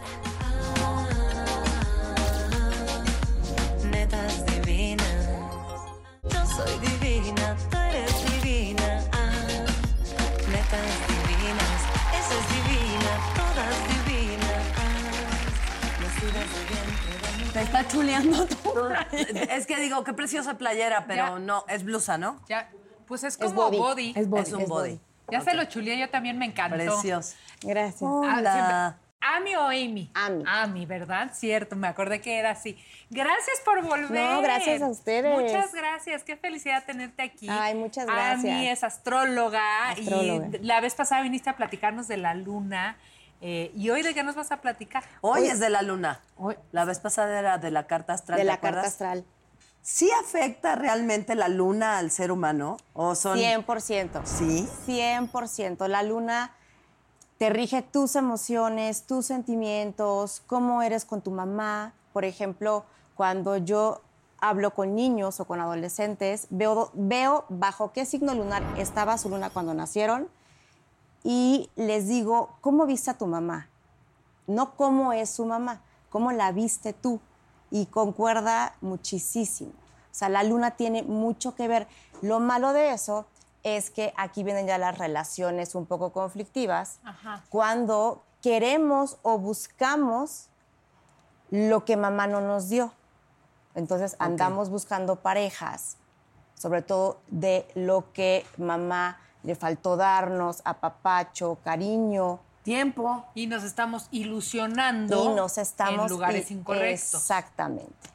[3.91, 5.07] Netas divinas.
[6.23, 9.01] Yo soy divina, tú eres divina.
[9.13, 9.31] Ah,
[10.51, 11.81] netas divinas.
[12.19, 14.65] Esa es divina, todas divinas.
[14.77, 18.73] Ah, nacidas de vientre de Te está chuleando tú.
[19.51, 21.39] Es que digo, qué preciosa playera, pero Ya.
[21.39, 22.41] no, es blusa, ¿no?
[22.49, 22.71] Ya,
[23.07, 24.13] pues es como body.
[24.15, 24.43] Es body.
[24.43, 25.01] Es un body.
[25.31, 26.77] Ya se lo chuleé, yo también me encantó.
[26.77, 27.37] Precioso.
[27.63, 28.03] Gracias.
[28.03, 28.99] Ah, Hola.
[29.21, 30.11] ¿Ami o Amy?
[30.15, 30.45] Ami.
[30.47, 31.33] Ami, ¿verdad?
[31.35, 32.79] Cierto, me acordé que era así.
[33.11, 34.11] Gracias por volver.
[34.11, 35.39] No, gracias a ustedes.
[35.39, 36.23] Muchas gracias.
[36.23, 37.49] Qué felicidad tenerte aquí.
[37.51, 38.45] Ay, muchas gracias.
[38.55, 40.57] Ami es astróloga, Astróloga.
[40.59, 42.97] y la vez pasada viniste a platicarnos de la luna.
[43.41, 45.03] eh, ¿Y hoy de qué nos vas a platicar?
[45.21, 46.21] Hoy es de la luna.
[46.71, 48.37] La vez pasada era de la carta astral.
[48.39, 48.83] de ¿te la acuerdas?
[48.83, 49.25] carta astral.
[49.91, 52.77] ¿Sí afecta realmente la luna al ser humano?
[52.93, 54.21] ¿O son 100%.
[54.27, 54.69] Sí.
[54.87, 55.89] 100%.
[55.89, 56.53] La luna
[57.39, 61.95] te rige tus emociones, tus sentimientos, cómo eres con tu mamá.
[62.13, 62.85] Por ejemplo,
[63.15, 64.03] cuando yo
[64.43, 69.49] hablo con niños o con adolescentes, veo, veo bajo qué signo lunar estaba su luna
[69.49, 70.29] cuando nacieron
[71.25, 73.71] y les digo, ¿cómo viste a tu mamá?
[74.47, 75.81] No cómo es su mamá.
[76.11, 77.21] cómo la viste tú.
[77.71, 79.73] Y concuerda muchísimo.
[80.11, 81.87] O sea, la luna tiene mucho que ver.
[82.23, 83.27] Lo malo de eso
[83.63, 87.45] es que aquí vienen ya las relaciones un poco conflictivas, Ajá.
[87.51, 90.49] cuando queremos o buscamos
[91.51, 92.93] lo que mamá no nos dio.
[93.75, 95.97] Entonces andamos buscando parejas,
[96.55, 102.41] sobre todo de lo que mamá le faltó darnos, apapacho, cariño.
[102.69, 103.25] Tiempo.
[103.35, 106.03] Y nos estamos ilusionando Y nos estamos...
[106.05, 107.15] en lugares y- incorrectos.
[107.15, 108.11] Exactamente.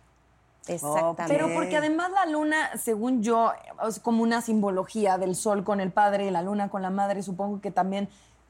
[0.68, 1.26] Exactamente.
[1.28, 3.52] Pero porque además la luna, según yo,
[3.88, 7.22] es como una simbología del sol con el padre y la luna con la madre,
[7.24, 8.08] supongo que también,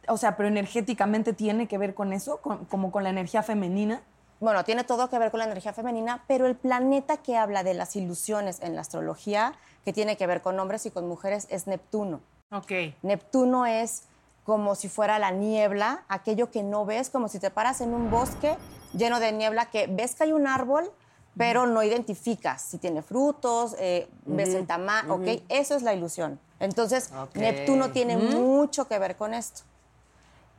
[0.08, 4.01] o sea, pero energéticamente tiene que ver con eso, con- como con la energía femenina.
[4.39, 7.74] Bueno, tiene todo que ver con la energía femenina, pero el planeta que habla de
[7.74, 9.54] las ilusiones en la astrología,
[9.86, 12.20] que tiene que ver con hombres y con mujeres, es Neptuno.
[12.51, 12.72] Ok.
[13.04, 14.04] Neptuno es
[14.44, 18.12] como si fuera la niebla, aquello que no ves, como si te paras en un
[18.12, 18.58] bosque
[18.94, 20.91] lleno de niebla, que ves que hay un árbol,
[21.38, 25.16] pero no identificas si tiene frutos, eh, ves el tamaño.
[25.16, 25.44] ¿ok?
[25.50, 26.39] Eso es la ilusión.
[26.60, 27.10] Entonces.
[27.34, 29.64] Neptuno tiene mucho que ver con esto.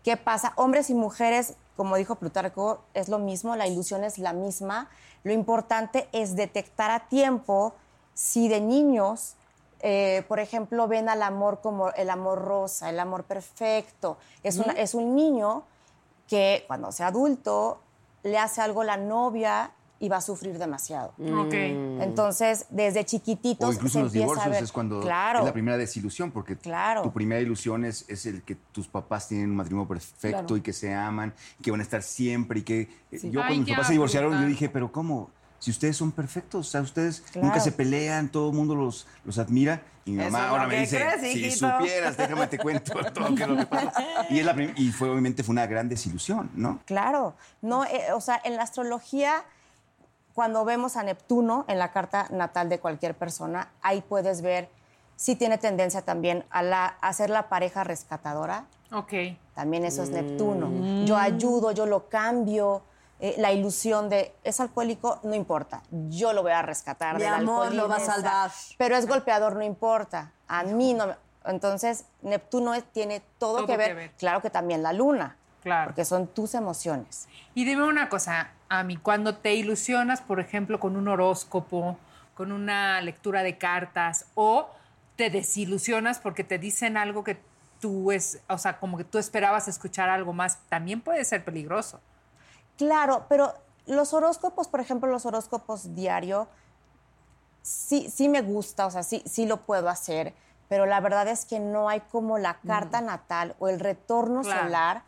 [0.03, 0.53] ¿Qué pasa?
[0.57, 4.91] Hombres y mujeres, como dijo Plutarco, es lo mismo, la ilusión es la misma.
[5.23, 7.75] Lo importante es detectar a tiempo
[8.13, 9.35] si de niños,
[9.87, 14.17] eh, por ejemplo, ven al amor como el amor rosa, el amor perfecto.
[14.43, 15.63] Es, una- es un niño
[16.27, 17.81] que cuando sea adulto
[18.23, 21.09] le hace algo la novia y va a sufrir demasiado.
[21.19, 21.53] Ok.
[21.53, 24.65] Entonces, desde chiquititos O incluso se en los a divorcios ver.
[24.65, 27.03] es cuando claro, es la primera desilusión, porque Claro.
[27.03, 30.57] tu primera ilusión es, es el que tus papás tienen un matrimonio perfecto Claro.
[30.57, 32.89] y que se aman, y que van a estar siempre y que...
[33.13, 33.31] Sí.
[33.31, 35.31] Yo Ay, cuando mis papás se divorciaron, yo dije, pero ¿cómo?
[35.65, 37.47] Si ustedes son perfectos, o sea, ustedes Claro.
[37.47, 39.81] nunca se pelean, todo el mundo los, los admira.
[40.05, 41.71] Y mi mamá ahora me dice, crees, si hijito".
[41.79, 43.93] supieras, déjame te cuento todo que lo que pasa.
[44.29, 46.81] Y, es la prim- y fue, obviamente fue una gran desilusión, ¿no?
[46.85, 49.43] Claro, no, eh, o sea, en la astrología,
[50.35, 54.69] cuando vemos a Neptuno en la carta natal de cualquier persona, ahí puedes ver
[55.17, 58.67] si tiene tendencia también a, la, a ser la pareja rescatadora.
[58.93, 59.15] Ok.
[59.55, 60.67] También eso es Neptuno.
[60.69, 61.05] Mm.
[61.07, 62.83] Yo ayudo, yo lo cambio.
[63.21, 65.83] Eh, la ilusión de es alcohólico, no importa.
[65.91, 67.15] Yo lo voy a rescatar.
[67.15, 68.51] Mi del amor lo va a salvar.
[68.77, 70.33] Pero es golpeador, no importa.
[70.49, 71.15] A mí no me.
[71.47, 73.89] Entonces, Neptuno tiene todo, Todo que, ver.
[73.89, 74.11] que ver.
[74.13, 75.37] Claro que también la luna.
[75.63, 75.87] Claro.
[75.87, 77.29] Porque son tus emociones.
[77.55, 81.99] Y dime una cosa, Ami, cuando te ilusionas, por ejemplo, con un horóscopo,
[82.35, 84.69] con una lectura de cartas, o
[85.17, 87.39] te desilusionas porque te dicen algo que
[87.81, 92.01] tú es, o sea, como que tú esperabas escuchar algo más, también puede ser peligroso.
[92.77, 93.53] Claro, pero
[93.87, 96.49] los horóscopos, por ejemplo, los horóscopos diario,
[97.63, 100.35] sí, sí me gusta, o sea, sí, sí lo puedo hacer,
[100.69, 104.65] pero la verdad es que no hay como la carta natal o el retorno Claro.
[104.65, 105.03] solar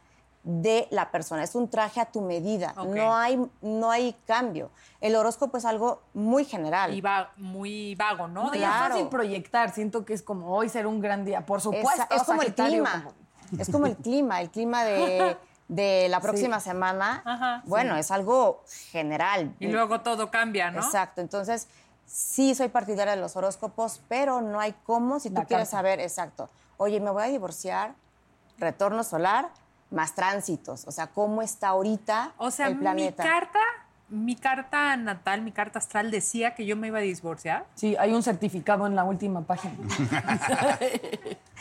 [0.45, 1.43] de la persona.
[1.43, 2.73] Es un traje a tu medida.
[2.77, 4.71] No, hay, no hay cambio.
[5.01, 6.95] El horóscopo es algo muy general.
[6.95, 8.45] Y va muy vago, ¿no?
[8.45, 9.73] No, y es fácil proyectar.
[9.75, 11.45] Siento que es como hoy será un gran día.
[11.45, 12.93] Por supuesto, Esa- es como el clima.
[13.05, 15.37] como- Es como el clima, el clima de,
[15.69, 16.69] de la próxima Sí.
[16.71, 17.23] semana.
[17.25, 18.01] Ajá, bueno, sí.
[18.01, 19.55] es algo general.
[19.59, 20.81] Y luego todo cambia, ¿no?
[20.85, 21.21] Exacto.
[21.21, 21.69] Entonces,
[22.07, 25.79] sí soy partidaria de los horóscopos, pero no hay cómo si tú La quieres carta.
[25.79, 26.49] saber, exacto.
[26.77, 27.95] Oye, me voy a divorciar,
[28.59, 29.49] retorno solar,
[29.91, 30.87] más tránsitos.
[30.87, 33.23] O sea, cómo está ahorita O sea, el planeta.
[33.25, 33.59] mi carta,
[34.09, 37.67] mi carta natal, mi carta astral decía que yo me iba a divorciar.
[37.75, 39.75] Sí, hay un certificado en la última página.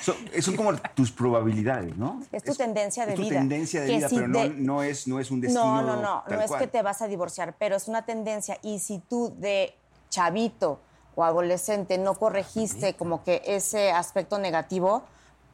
[0.01, 2.21] So- son como tus probabilidades, ¿no?
[2.31, 3.39] Es tu tendencia de es tu vida.
[3.39, 5.95] tendencia de Que vida, si pero no, de- no, es, no es un destino No,
[5.95, 6.23] no, no.
[6.27, 6.59] tal No es cual.
[6.61, 8.57] que te vas a divorciar, pero es una tendencia.
[8.61, 9.73] Y si tú de
[10.09, 10.81] chavito
[11.15, 15.03] o adolescente no corregiste como que ese aspecto negativo,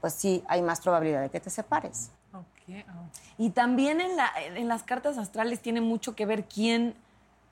[0.02, 2.10] pues sí hay más probabilidad de que te separes.
[3.38, 6.96] Y también en, la- en las cartas astrales tiene mucho que ver quién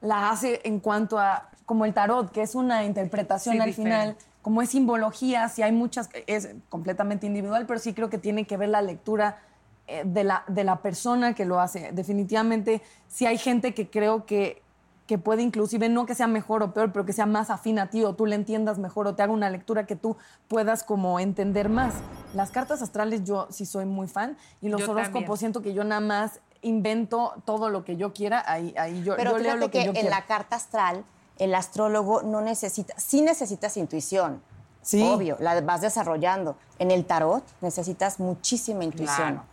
[0.01, 3.99] la hace en cuanto a, como el tarot, que es una interpretación Sí, al diferente.
[3.99, 8.45] final, como es simbología, si hay muchas, es completamente individual, pero sí creo que tiene
[8.45, 9.39] que ver la lectura
[9.87, 11.91] eh, de la, de la persona que lo hace.
[11.91, 14.61] Definitivamente, sí hay gente que creo que,
[15.09, 17.89] que puede inclusive, no que sea mejor o peor, pero que sea más afín a
[17.89, 21.19] ti o tú le entiendas mejor o te haga una lectura que tú puedas como
[21.19, 21.95] entender más.
[22.35, 25.37] Las cartas astrales yo sí soy muy fan y los Yo horóscopos también.
[25.39, 29.31] siento que yo nada más invento todo lo que yo quiera, ahí, ahí yo, Pero
[29.31, 31.03] yo leo fíjate lo que, que, yo en la carta astral
[31.39, 34.43] el astrólogo no necesita, sí necesitas intuición.
[34.83, 35.01] Sí.
[35.01, 36.55] Obvio, la vas desarrollando.
[36.77, 39.15] En el tarot necesitas muchísima intuición.
[39.17, 39.43] Claro.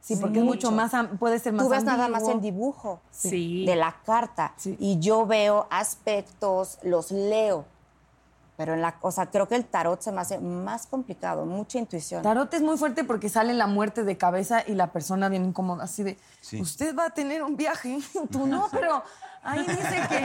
[0.00, 3.00] Sí, porque es mucho más, am- puede ser más Tú ves nada más el dibujo
[3.10, 3.64] Sí.
[3.66, 7.64] de la carta y yo veo aspectos, los leo.
[8.60, 11.78] Pero en la, o sea, creo que el tarot se me hace más complicado, mucha
[11.78, 12.22] intuición.
[12.22, 15.84] Tarot es muy fuerte porque sale la muerte de cabeza y la persona bien incómoda,
[15.84, 16.60] así de, Sí.
[16.60, 17.98] usted va a tener un viaje.
[18.30, 19.02] Tú no, pero
[19.42, 20.20] ahí dice que,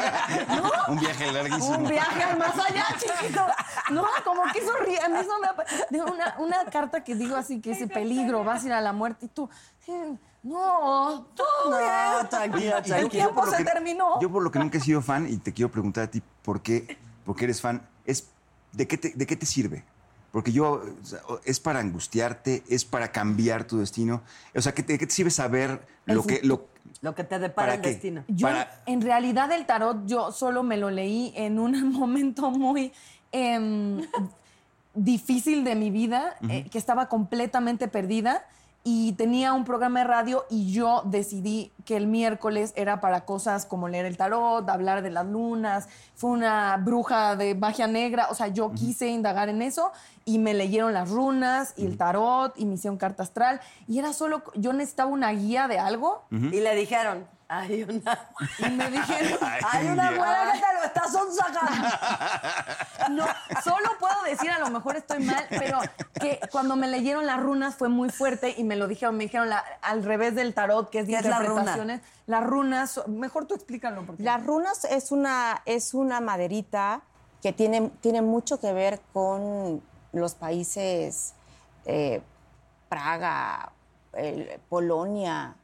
[0.53, 1.77] no, Un viaje larguísimo.
[1.77, 3.41] un viaje al más allá, chiquito.
[3.91, 4.99] No, como que eso ríe.
[4.99, 5.31] A mí eso
[5.91, 8.91] me una, una carta que digo así, que ese peligro, vas a ir a la
[8.91, 9.49] muerte y tú,
[10.43, 12.29] no, todo No, bien.
[12.29, 13.09] tranquila, El tranquila.
[13.09, 14.19] tiempo se que- terminó.
[14.19, 16.61] Yo por lo que nunca he sido fan y te quiero preguntar a ti por
[16.61, 18.27] qué, por qué eres fan, es
[18.71, 19.83] ¿de qué te, de qué te sirve?
[20.31, 20.83] Porque yo,
[21.45, 24.21] es para angustiarte, es para cambiar tu destino.
[24.53, 26.41] O sea, ¿qué te- ¿de qué te sirve saber lo El que...
[26.45, 26.67] Lo,
[27.01, 27.89] Lo que te depara ¿Para el qué?
[27.91, 28.23] destino.
[28.27, 32.91] Yo, Para- en realidad, el tarot yo solo me lo leí en un momento muy
[33.31, 34.01] em,
[34.93, 38.45] difícil de mi vida, eh, que estaba completamente perdida
[38.87, 43.65] y tenía un programa de radio y yo decidí que el miércoles era para cosas
[43.65, 48.35] como leer el tarot, hablar de las lunas, fue una bruja de magia negra, o
[48.35, 49.91] sea, yo quise indagar en eso
[50.23, 54.13] y me leyeron las runas y el tarot y me hicieron carta astral y era
[54.13, 57.25] solo, yo necesitaba una guía de algo Y le dijeron,
[57.59, 58.29] hay una...
[58.59, 59.39] y me dijeron,
[59.71, 61.87] Hay una güera que te lo está sonsacando.
[63.11, 63.25] no,
[63.63, 65.79] solo puedo decir, a lo mejor estoy mal, pero
[66.19, 69.49] que cuando me leyeron las runas fue muy fuerte y me lo dijeron, me dijeron
[69.49, 71.49] la- al revés del tarot, que es de ¿Qué es la runa?
[71.49, 72.01] interpretaciones.
[72.27, 74.05] Las runas, mejor tú explícalo.
[74.05, 74.23] Porque...
[74.23, 77.01] Las runas es una, es una maderita
[77.41, 79.81] que tiene, tiene mucho que ver con
[80.13, 81.33] los países
[81.85, 82.21] eh,
[82.89, 83.71] Praga,
[84.13, 85.55] el- Polonia,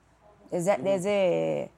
[0.52, 1.72] desde, desde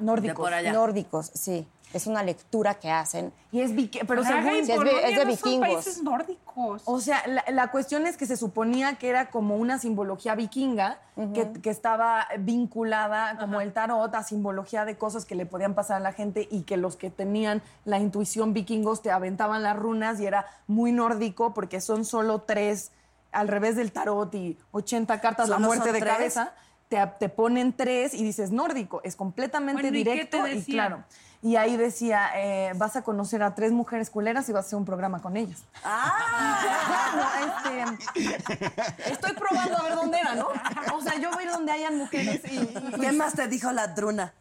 [0.00, 0.36] nórdicos.
[0.36, 0.72] de por allá.
[0.72, 1.66] nórdicos, sí.
[1.94, 3.32] Es una lectura que hacen.
[3.50, 3.72] Y es
[4.06, 5.68] pero Praga según y es es de no son vikingos.
[5.68, 6.82] países nórdicos.
[6.84, 10.98] O sea, la, la cuestión es que se suponía que era como una simbología vikinga
[11.32, 15.96] que, que estaba vinculada como el tarot a simbología de cosas que le podían pasar
[15.96, 20.20] a la gente y que los que tenían la intuición vikingos te aventaban las runas
[20.20, 22.90] y era muy nórdico porque son solo tres
[23.32, 26.12] al revés del tarot y 80 cartas la ¿Solo muerte son de tres?
[26.12, 26.52] cabeza.
[26.88, 29.00] Te, te ponen tres y dices nórdico.
[29.04, 31.04] Es completamente Bueno, ¿y qué directo y claro.
[31.40, 34.76] Y ahí decía, eh, vas a conocer a tres mujeres culeras y vas a hacer
[34.78, 35.62] un programa con ellas.
[35.84, 40.48] Ah, No, este, estoy probando a ver dónde era, ¿no?
[40.94, 42.56] O sea, yo voy a ir donde hayan mujeres y...
[42.56, 44.32] y- ¿Qué más te dijo la druna?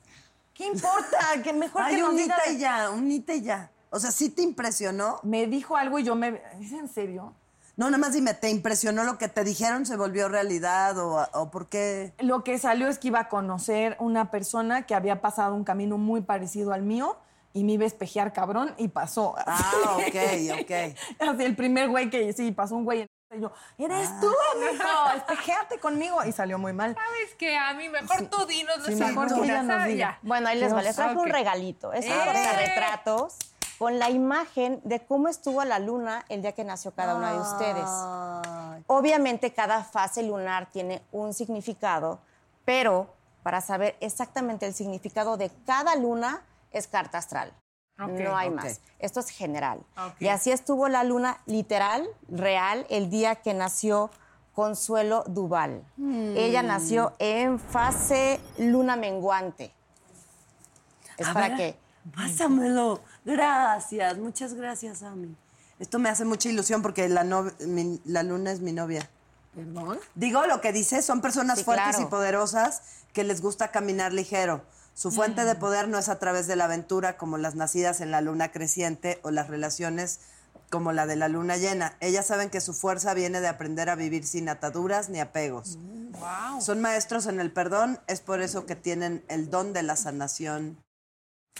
[0.55, 1.19] ¿Qué importa?
[1.43, 3.69] Que mejor Ay, que nos unita diga- y ya, unita y ya.
[3.91, 5.19] O sea, ¿sí te impresionó?
[5.21, 6.41] Me dijo algo y yo me...
[6.59, 7.33] ¿Es en serio?
[7.77, 9.85] No, nada más dime, ¿te impresionó lo que te dijeron?
[9.85, 12.11] ¿Se volvió realidad o, o por qué?
[12.19, 15.97] Lo que salió es que iba a conocer una persona que había pasado un camino
[15.99, 17.17] muy parecido al mío
[17.53, 19.35] y me iba a espejear cabrón y pasó.
[19.45, 20.15] Ah, ok,
[20.61, 21.29] ok.
[21.29, 23.05] Así el primer güey que sí, pasó un güey
[23.35, 24.57] y yo, eres tú, Ah.
[24.71, 26.17] mijo, espejéate conmigo.
[26.25, 26.95] Y salió muy mal.
[26.95, 27.89] ¿Sabes qué, Ami?
[27.89, 29.97] Mejor tú dinos Sí, esa mejor que ella nos diga.
[30.13, 30.19] Ya.
[30.23, 30.81] Bueno, ahí les va.
[30.81, 31.21] Les traje Ok.
[31.21, 31.93] un regalito.
[31.93, 32.53] Es un ¡Eh!
[32.57, 33.35] retratos
[33.77, 37.39] con la imagen de cómo estuvo la luna el día que nació cada una de
[37.39, 38.83] ustedes.
[38.87, 42.19] Obviamente cada fase lunar tiene un significado,
[42.65, 43.13] pero
[43.43, 47.53] para saber exactamente el significado de cada luna es carta astral.
[47.97, 48.81] No hay más.
[48.99, 49.83] Esto es general.
[50.19, 54.11] Y así estuvo la luna literal, real, el día que nació
[54.53, 55.83] Consuelo Duval.
[56.35, 59.71] Ella nació en fase luna menguante.
[61.17, 63.01] Es A para ver, que Pásamelo.
[63.27, 65.35] Gracias, muchas gracias, Ami.
[65.79, 69.07] Esto me hace mucha ilusión porque la, no- mi- la luna es mi novia.
[69.53, 69.99] ¿Perdón?
[70.15, 72.03] Digo lo que dice, son personas Sí, fuertes claro.
[72.07, 72.81] y poderosas
[73.13, 74.63] que les gusta caminar ligero.
[74.93, 78.09] Su fuente de poder no es a través de la aventura como las nacidas en
[78.11, 80.19] la luna creciente o las relaciones
[80.71, 81.95] como la de la luna llena.
[81.99, 85.77] Ellas saben que su fuerza viene de aprender a vivir sin ataduras ni apegos.
[86.61, 90.77] Son maestros en el perdón, es por eso que tienen el don de la sanación.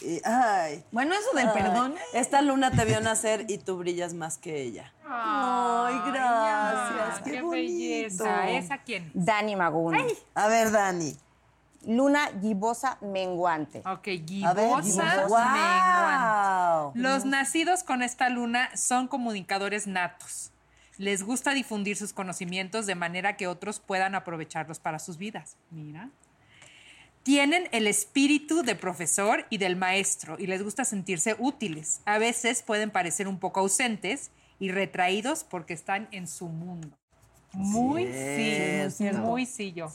[0.00, 1.94] Y, ay, Bueno, eso del ay, perdón.
[2.12, 4.92] Esta luna te vio nacer y tú brillas más que ella.
[5.04, 7.20] Ay, gracias.
[7.24, 7.50] qué, qué bonito.
[7.50, 8.50] belleza.
[8.50, 9.10] ¿Esa quién?
[9.14, 9.96] Dani Magún.
[10.34, 11.16] A ver, Dani.
[11.86, 13.78] Luna gibosa menguante.
[13.80, 14.06] Ok,
[14.54, 15.22] ver, gibosa.
[15.22, 15.28] menguantes.
[15.28, 16.92] Wow.
[16.94, 20.50] Los nacidos con esta luna son comunicadores natos.
[20.98, 25.56] Les gusta difundir sus conocimientos de manera que otros puedan aprovecharlos para sus vidas.
[25.70, 26.10] Mira.
[27.22, 32.00] Tienen el espíritu de profesor y del maestro y les gusta sentirse útiles.
[32.06, 36.96] A veces pueden parecer un poco ausentes y retraídos porque están en su mundo.
[37.52, 38.06] Muy
[38.90, 39.90] sí, muy sí yo.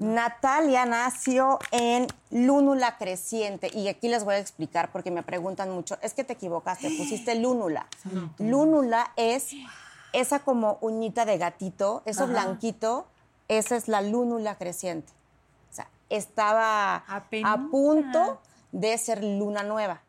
[0.00, 5.98] Natalia nació en lúnula creciente y aquí les voy a explicar porque me preguntan mucho,
[6.02, 7.86] es que te equivocaste, pusiste lúnula.
[8.38, 9.48] Lúnula es
[10.12, 13.06] esa como uñita de gatito, eso blanquito,
[13.48, 15.12] esa es la lúnula creciente.
[16.10, 18.40] Estaba a punto
[18.72, 20.02] de ser luna nueva.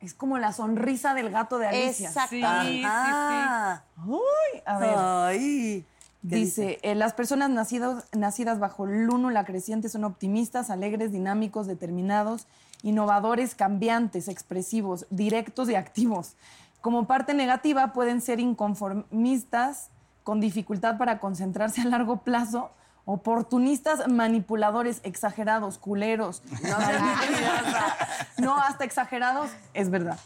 [0.00, 2.08] Es como la sonrisa del gato de Alicia.
[2.08, 2.82] Exactamente.
[2.86, 3.82] Ah.
[4.06, 4.94] Uy, a ver.
[4.96, 5.86] Ay.
[6.28, 12.46] ¿Qué Dice, eh, las personas nacidos- nacidas bajo lúnula creciente son optimistas, alegres, dinámicos, determinados,
[12.82, 16.36] innovadores, cambiantes, expresivos, directos y activos.
[16.80, 19.90] Como parte negativa pueden ser inconformistas,
[20.22, 22.70] con dificultad para concentrarse a largo plazo,
[23.04, 26.42] oportunistas, manipuladores, exagerados, culeros.
[28.38, 30.18] No, hasta exagerados, es verdad.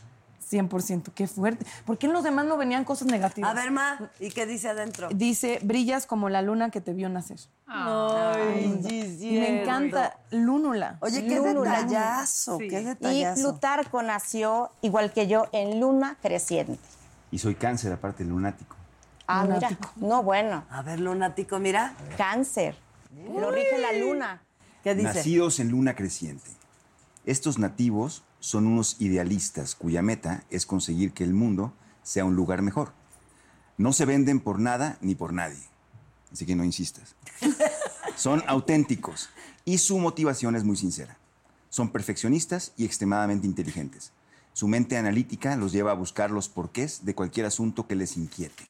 [0.50, 1.66] 100%, qué fuerte.
[1.84, 3.50] ¿Por qué en los demás no venían cosas negativas?
[3.50, 5.08] A ver, Ma, ¿y qué dice adentro?
[5.12, 7.38] Dice, brillas como la luna que te vio nacer.
[7.66, 8.80] Ay,
[9.20, 10.96] Y me encanta Lúnula.
[11.00, 11.82] Oye, qué Lúnula.
[11.82, 12.68] detallazo, Sí.
[12.68, 13.42] qué Y detallazo.
[13.42, 16.78] Plutarco nació, igual que yo, en luna creciente.
[17.30, 18.74] Y soy cáncer, aparte, lunático.
[19.28, 19.78] Ah, mira.
[19.96, 20.64] No, bueno.
[20.70, 21.94] A ver, lunático, mira.
[22.16, 22.76] Cáncer.
[23.38, 24.42] Lo rige la luna.
[24.82, 25.08] ¿Qué dice?
[25.08, 26.50] Nacidos en luna creciente.
[27.26, 32.62] Estos nativos son unos idealistas cuya meta es conseguir que el mundo sea un lugar
[32.62, 32.92] mejor.
[33.76, 35.62] No se venden por nada ni por nadie.
[36.32, 37.14] Así que no insistas.
[38.16, 39.28] Son auténticos
[39.64, 41.18] y su motivación es muy sincera.
[41.68, 44.12] Son perfeccionistas y extremadamente inteligentes.
[44.52, 48.68] Su mente analítica los lleva a buscar los porqués de cualquier asunto que les inquiete.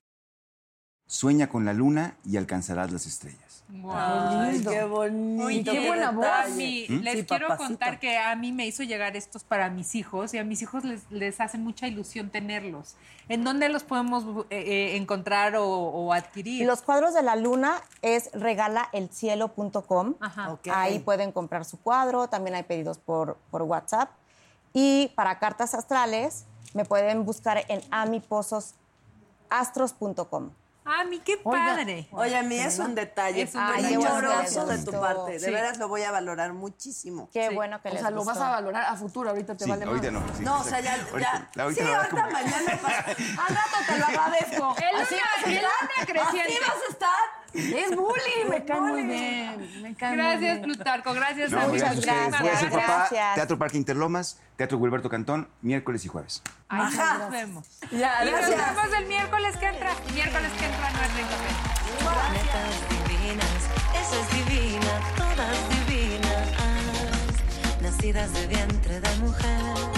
[1.10, 3.64] Sueña con la luna y alcanzarás las estrellas.
[3.90, 5.72] Ay, qué bonito.
[5.72, 6.26] Qué buena voz.
[6.44, 6.98] Ami, ¿Mm?
[7.00, 7.66] les Sí, quiero papacito.
[7.68, 10.84] contar que a mí me hizo llegar estos para mis hijos y a mis hijos
[10.84, 12.94] les, les hace mucha ilusión tenerlos.
[13.30, 16.66] ¿En dónde los podemos eh, eh, encontrar o, o adquirir?
[16.66, 20.14] Los cuadros de la luna es regalaelcielo.com.
[20.20, 20.52] Ajá.
[20.52, 20.68] Ok.
[20.72, 24.10] Ahí pueden comprar su cuadro, también hay pedidos por, por WhatsApp.
[24.74, 26.44] Y para cartas astrales
[26.74, 30.50] me pueden buscar en amipozosastros.com.
[31.00, 32.08] Ami, qué Oiga, padre.
[32.12, 33.42] Oye, a mí es un detalle.
[33.42, 34.06] Es un Ay, detalle.
[34.06, 35.32] amoroso Qué de tu parte.
[35.32, 35.50] De Sí.
[35.50, 37.28] veras lo voy a valorar muchísimo.
[37.32, 37.54] Qué Sí.
[37.54, 39.84] bueno que O les sea, lo vas a valorar a futuro, ahorita te Sí, vale
[39.84, 40.26] ahorita más.
[40.30, 40.36] no.
[40.36, 40.96] sí, no, o sea, ya.
[40.96, 41.02] ya.
[41.62, 43.04] Ahorita- sí, ahorita como- mañana pasa.
[43.08, 44.76] Al rato te lo agradezco.
[44.88, 45.70] El Así luna- vas a el estar.
[45.82, 46.52] luna creciente.
[46.54, 47.37] Así vas a estar.
[47.54, 48.48] Es bullying.
[48.50, 49.82] Me cae muy bien.
[49.82, 50.62] Me cae muy Gracias, bien.
[50.62, 51.14] Plutarco.
[51.14, 52.04] Gracias, No, gracias a ustedes.
[52.04, 52.40] gracias.
[52.40, 52.86] Voy a ser papá.
[52.86, 53.34] Gracias.
[53.34, 56.42] Teatro Parque Interlomas, Teatro Gilberto Cantón, miércoles y jueves.
[56.68, 57.18] Ay, Ajá.
[57.18, 57.66] Nos vemos.
[57.90, 58.74] Ya, y nos gracias.
[58.76, 59.90] vemos el miércoles que entra.
[60.14, 61.28] Miércoles que entra no es rico.
[63.08, 63.46] Divinas,
[63.94, 66.48] esa es divina, todas divinas,
[67.82, 69.97] nacidas de vientre de mujer.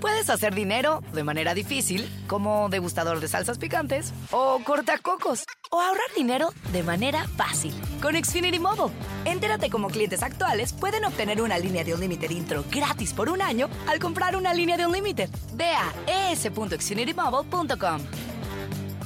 [0.00, 6.12] Puedes hacer dinero de manera difícil, como degustador de salsas picantes, o cortacocos, o ahorrar
[6.16, 8.92] dinero de manera fácil con Xfinity Mobile.
[9.24, 13.68] Entérate cómo clientes actuales pueden obtener una línea de Unlimited intro gratis por un año
[13.86, 15.30] al comprar una línea de Unlimited.
[15.54, 15.92] Ve a.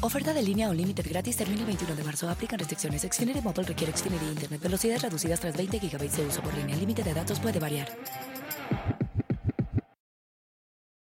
[0.00, 2.28] Oferta de línea Unlimited gratis termina el 21 de marzo.
[2.28, 3.02] Aplican restricciones.
[3.02, 4.60] Xfinity Mobile requiere Xfinity Internet.
[4.60, 6.74] Velocidades reducidas tras 20 GB de uso por línea.
[6.74, 7.88] El límite de datos puede variar.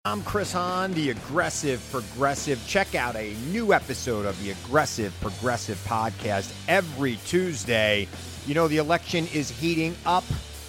[0.04, 2.64] I'm Chris Hahn, the Aggressive Progressive.
[2.68, 8.06] Check out a new episode of the Aggressive Progressive podcast every Tuesday.
[8.46, 10.22] You know, the election is heating up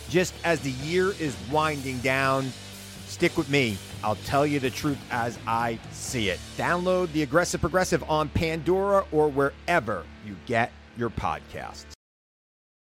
[0.10, 2.52] just as the year is winding down.
[3.18, 3.80] Stick with me.
[4.04, 6.40] I'll tell you the truth as I see it.
[6.56, 11.97] Download the Aggressive Progressive on Pandora or wherever you get your podcasts.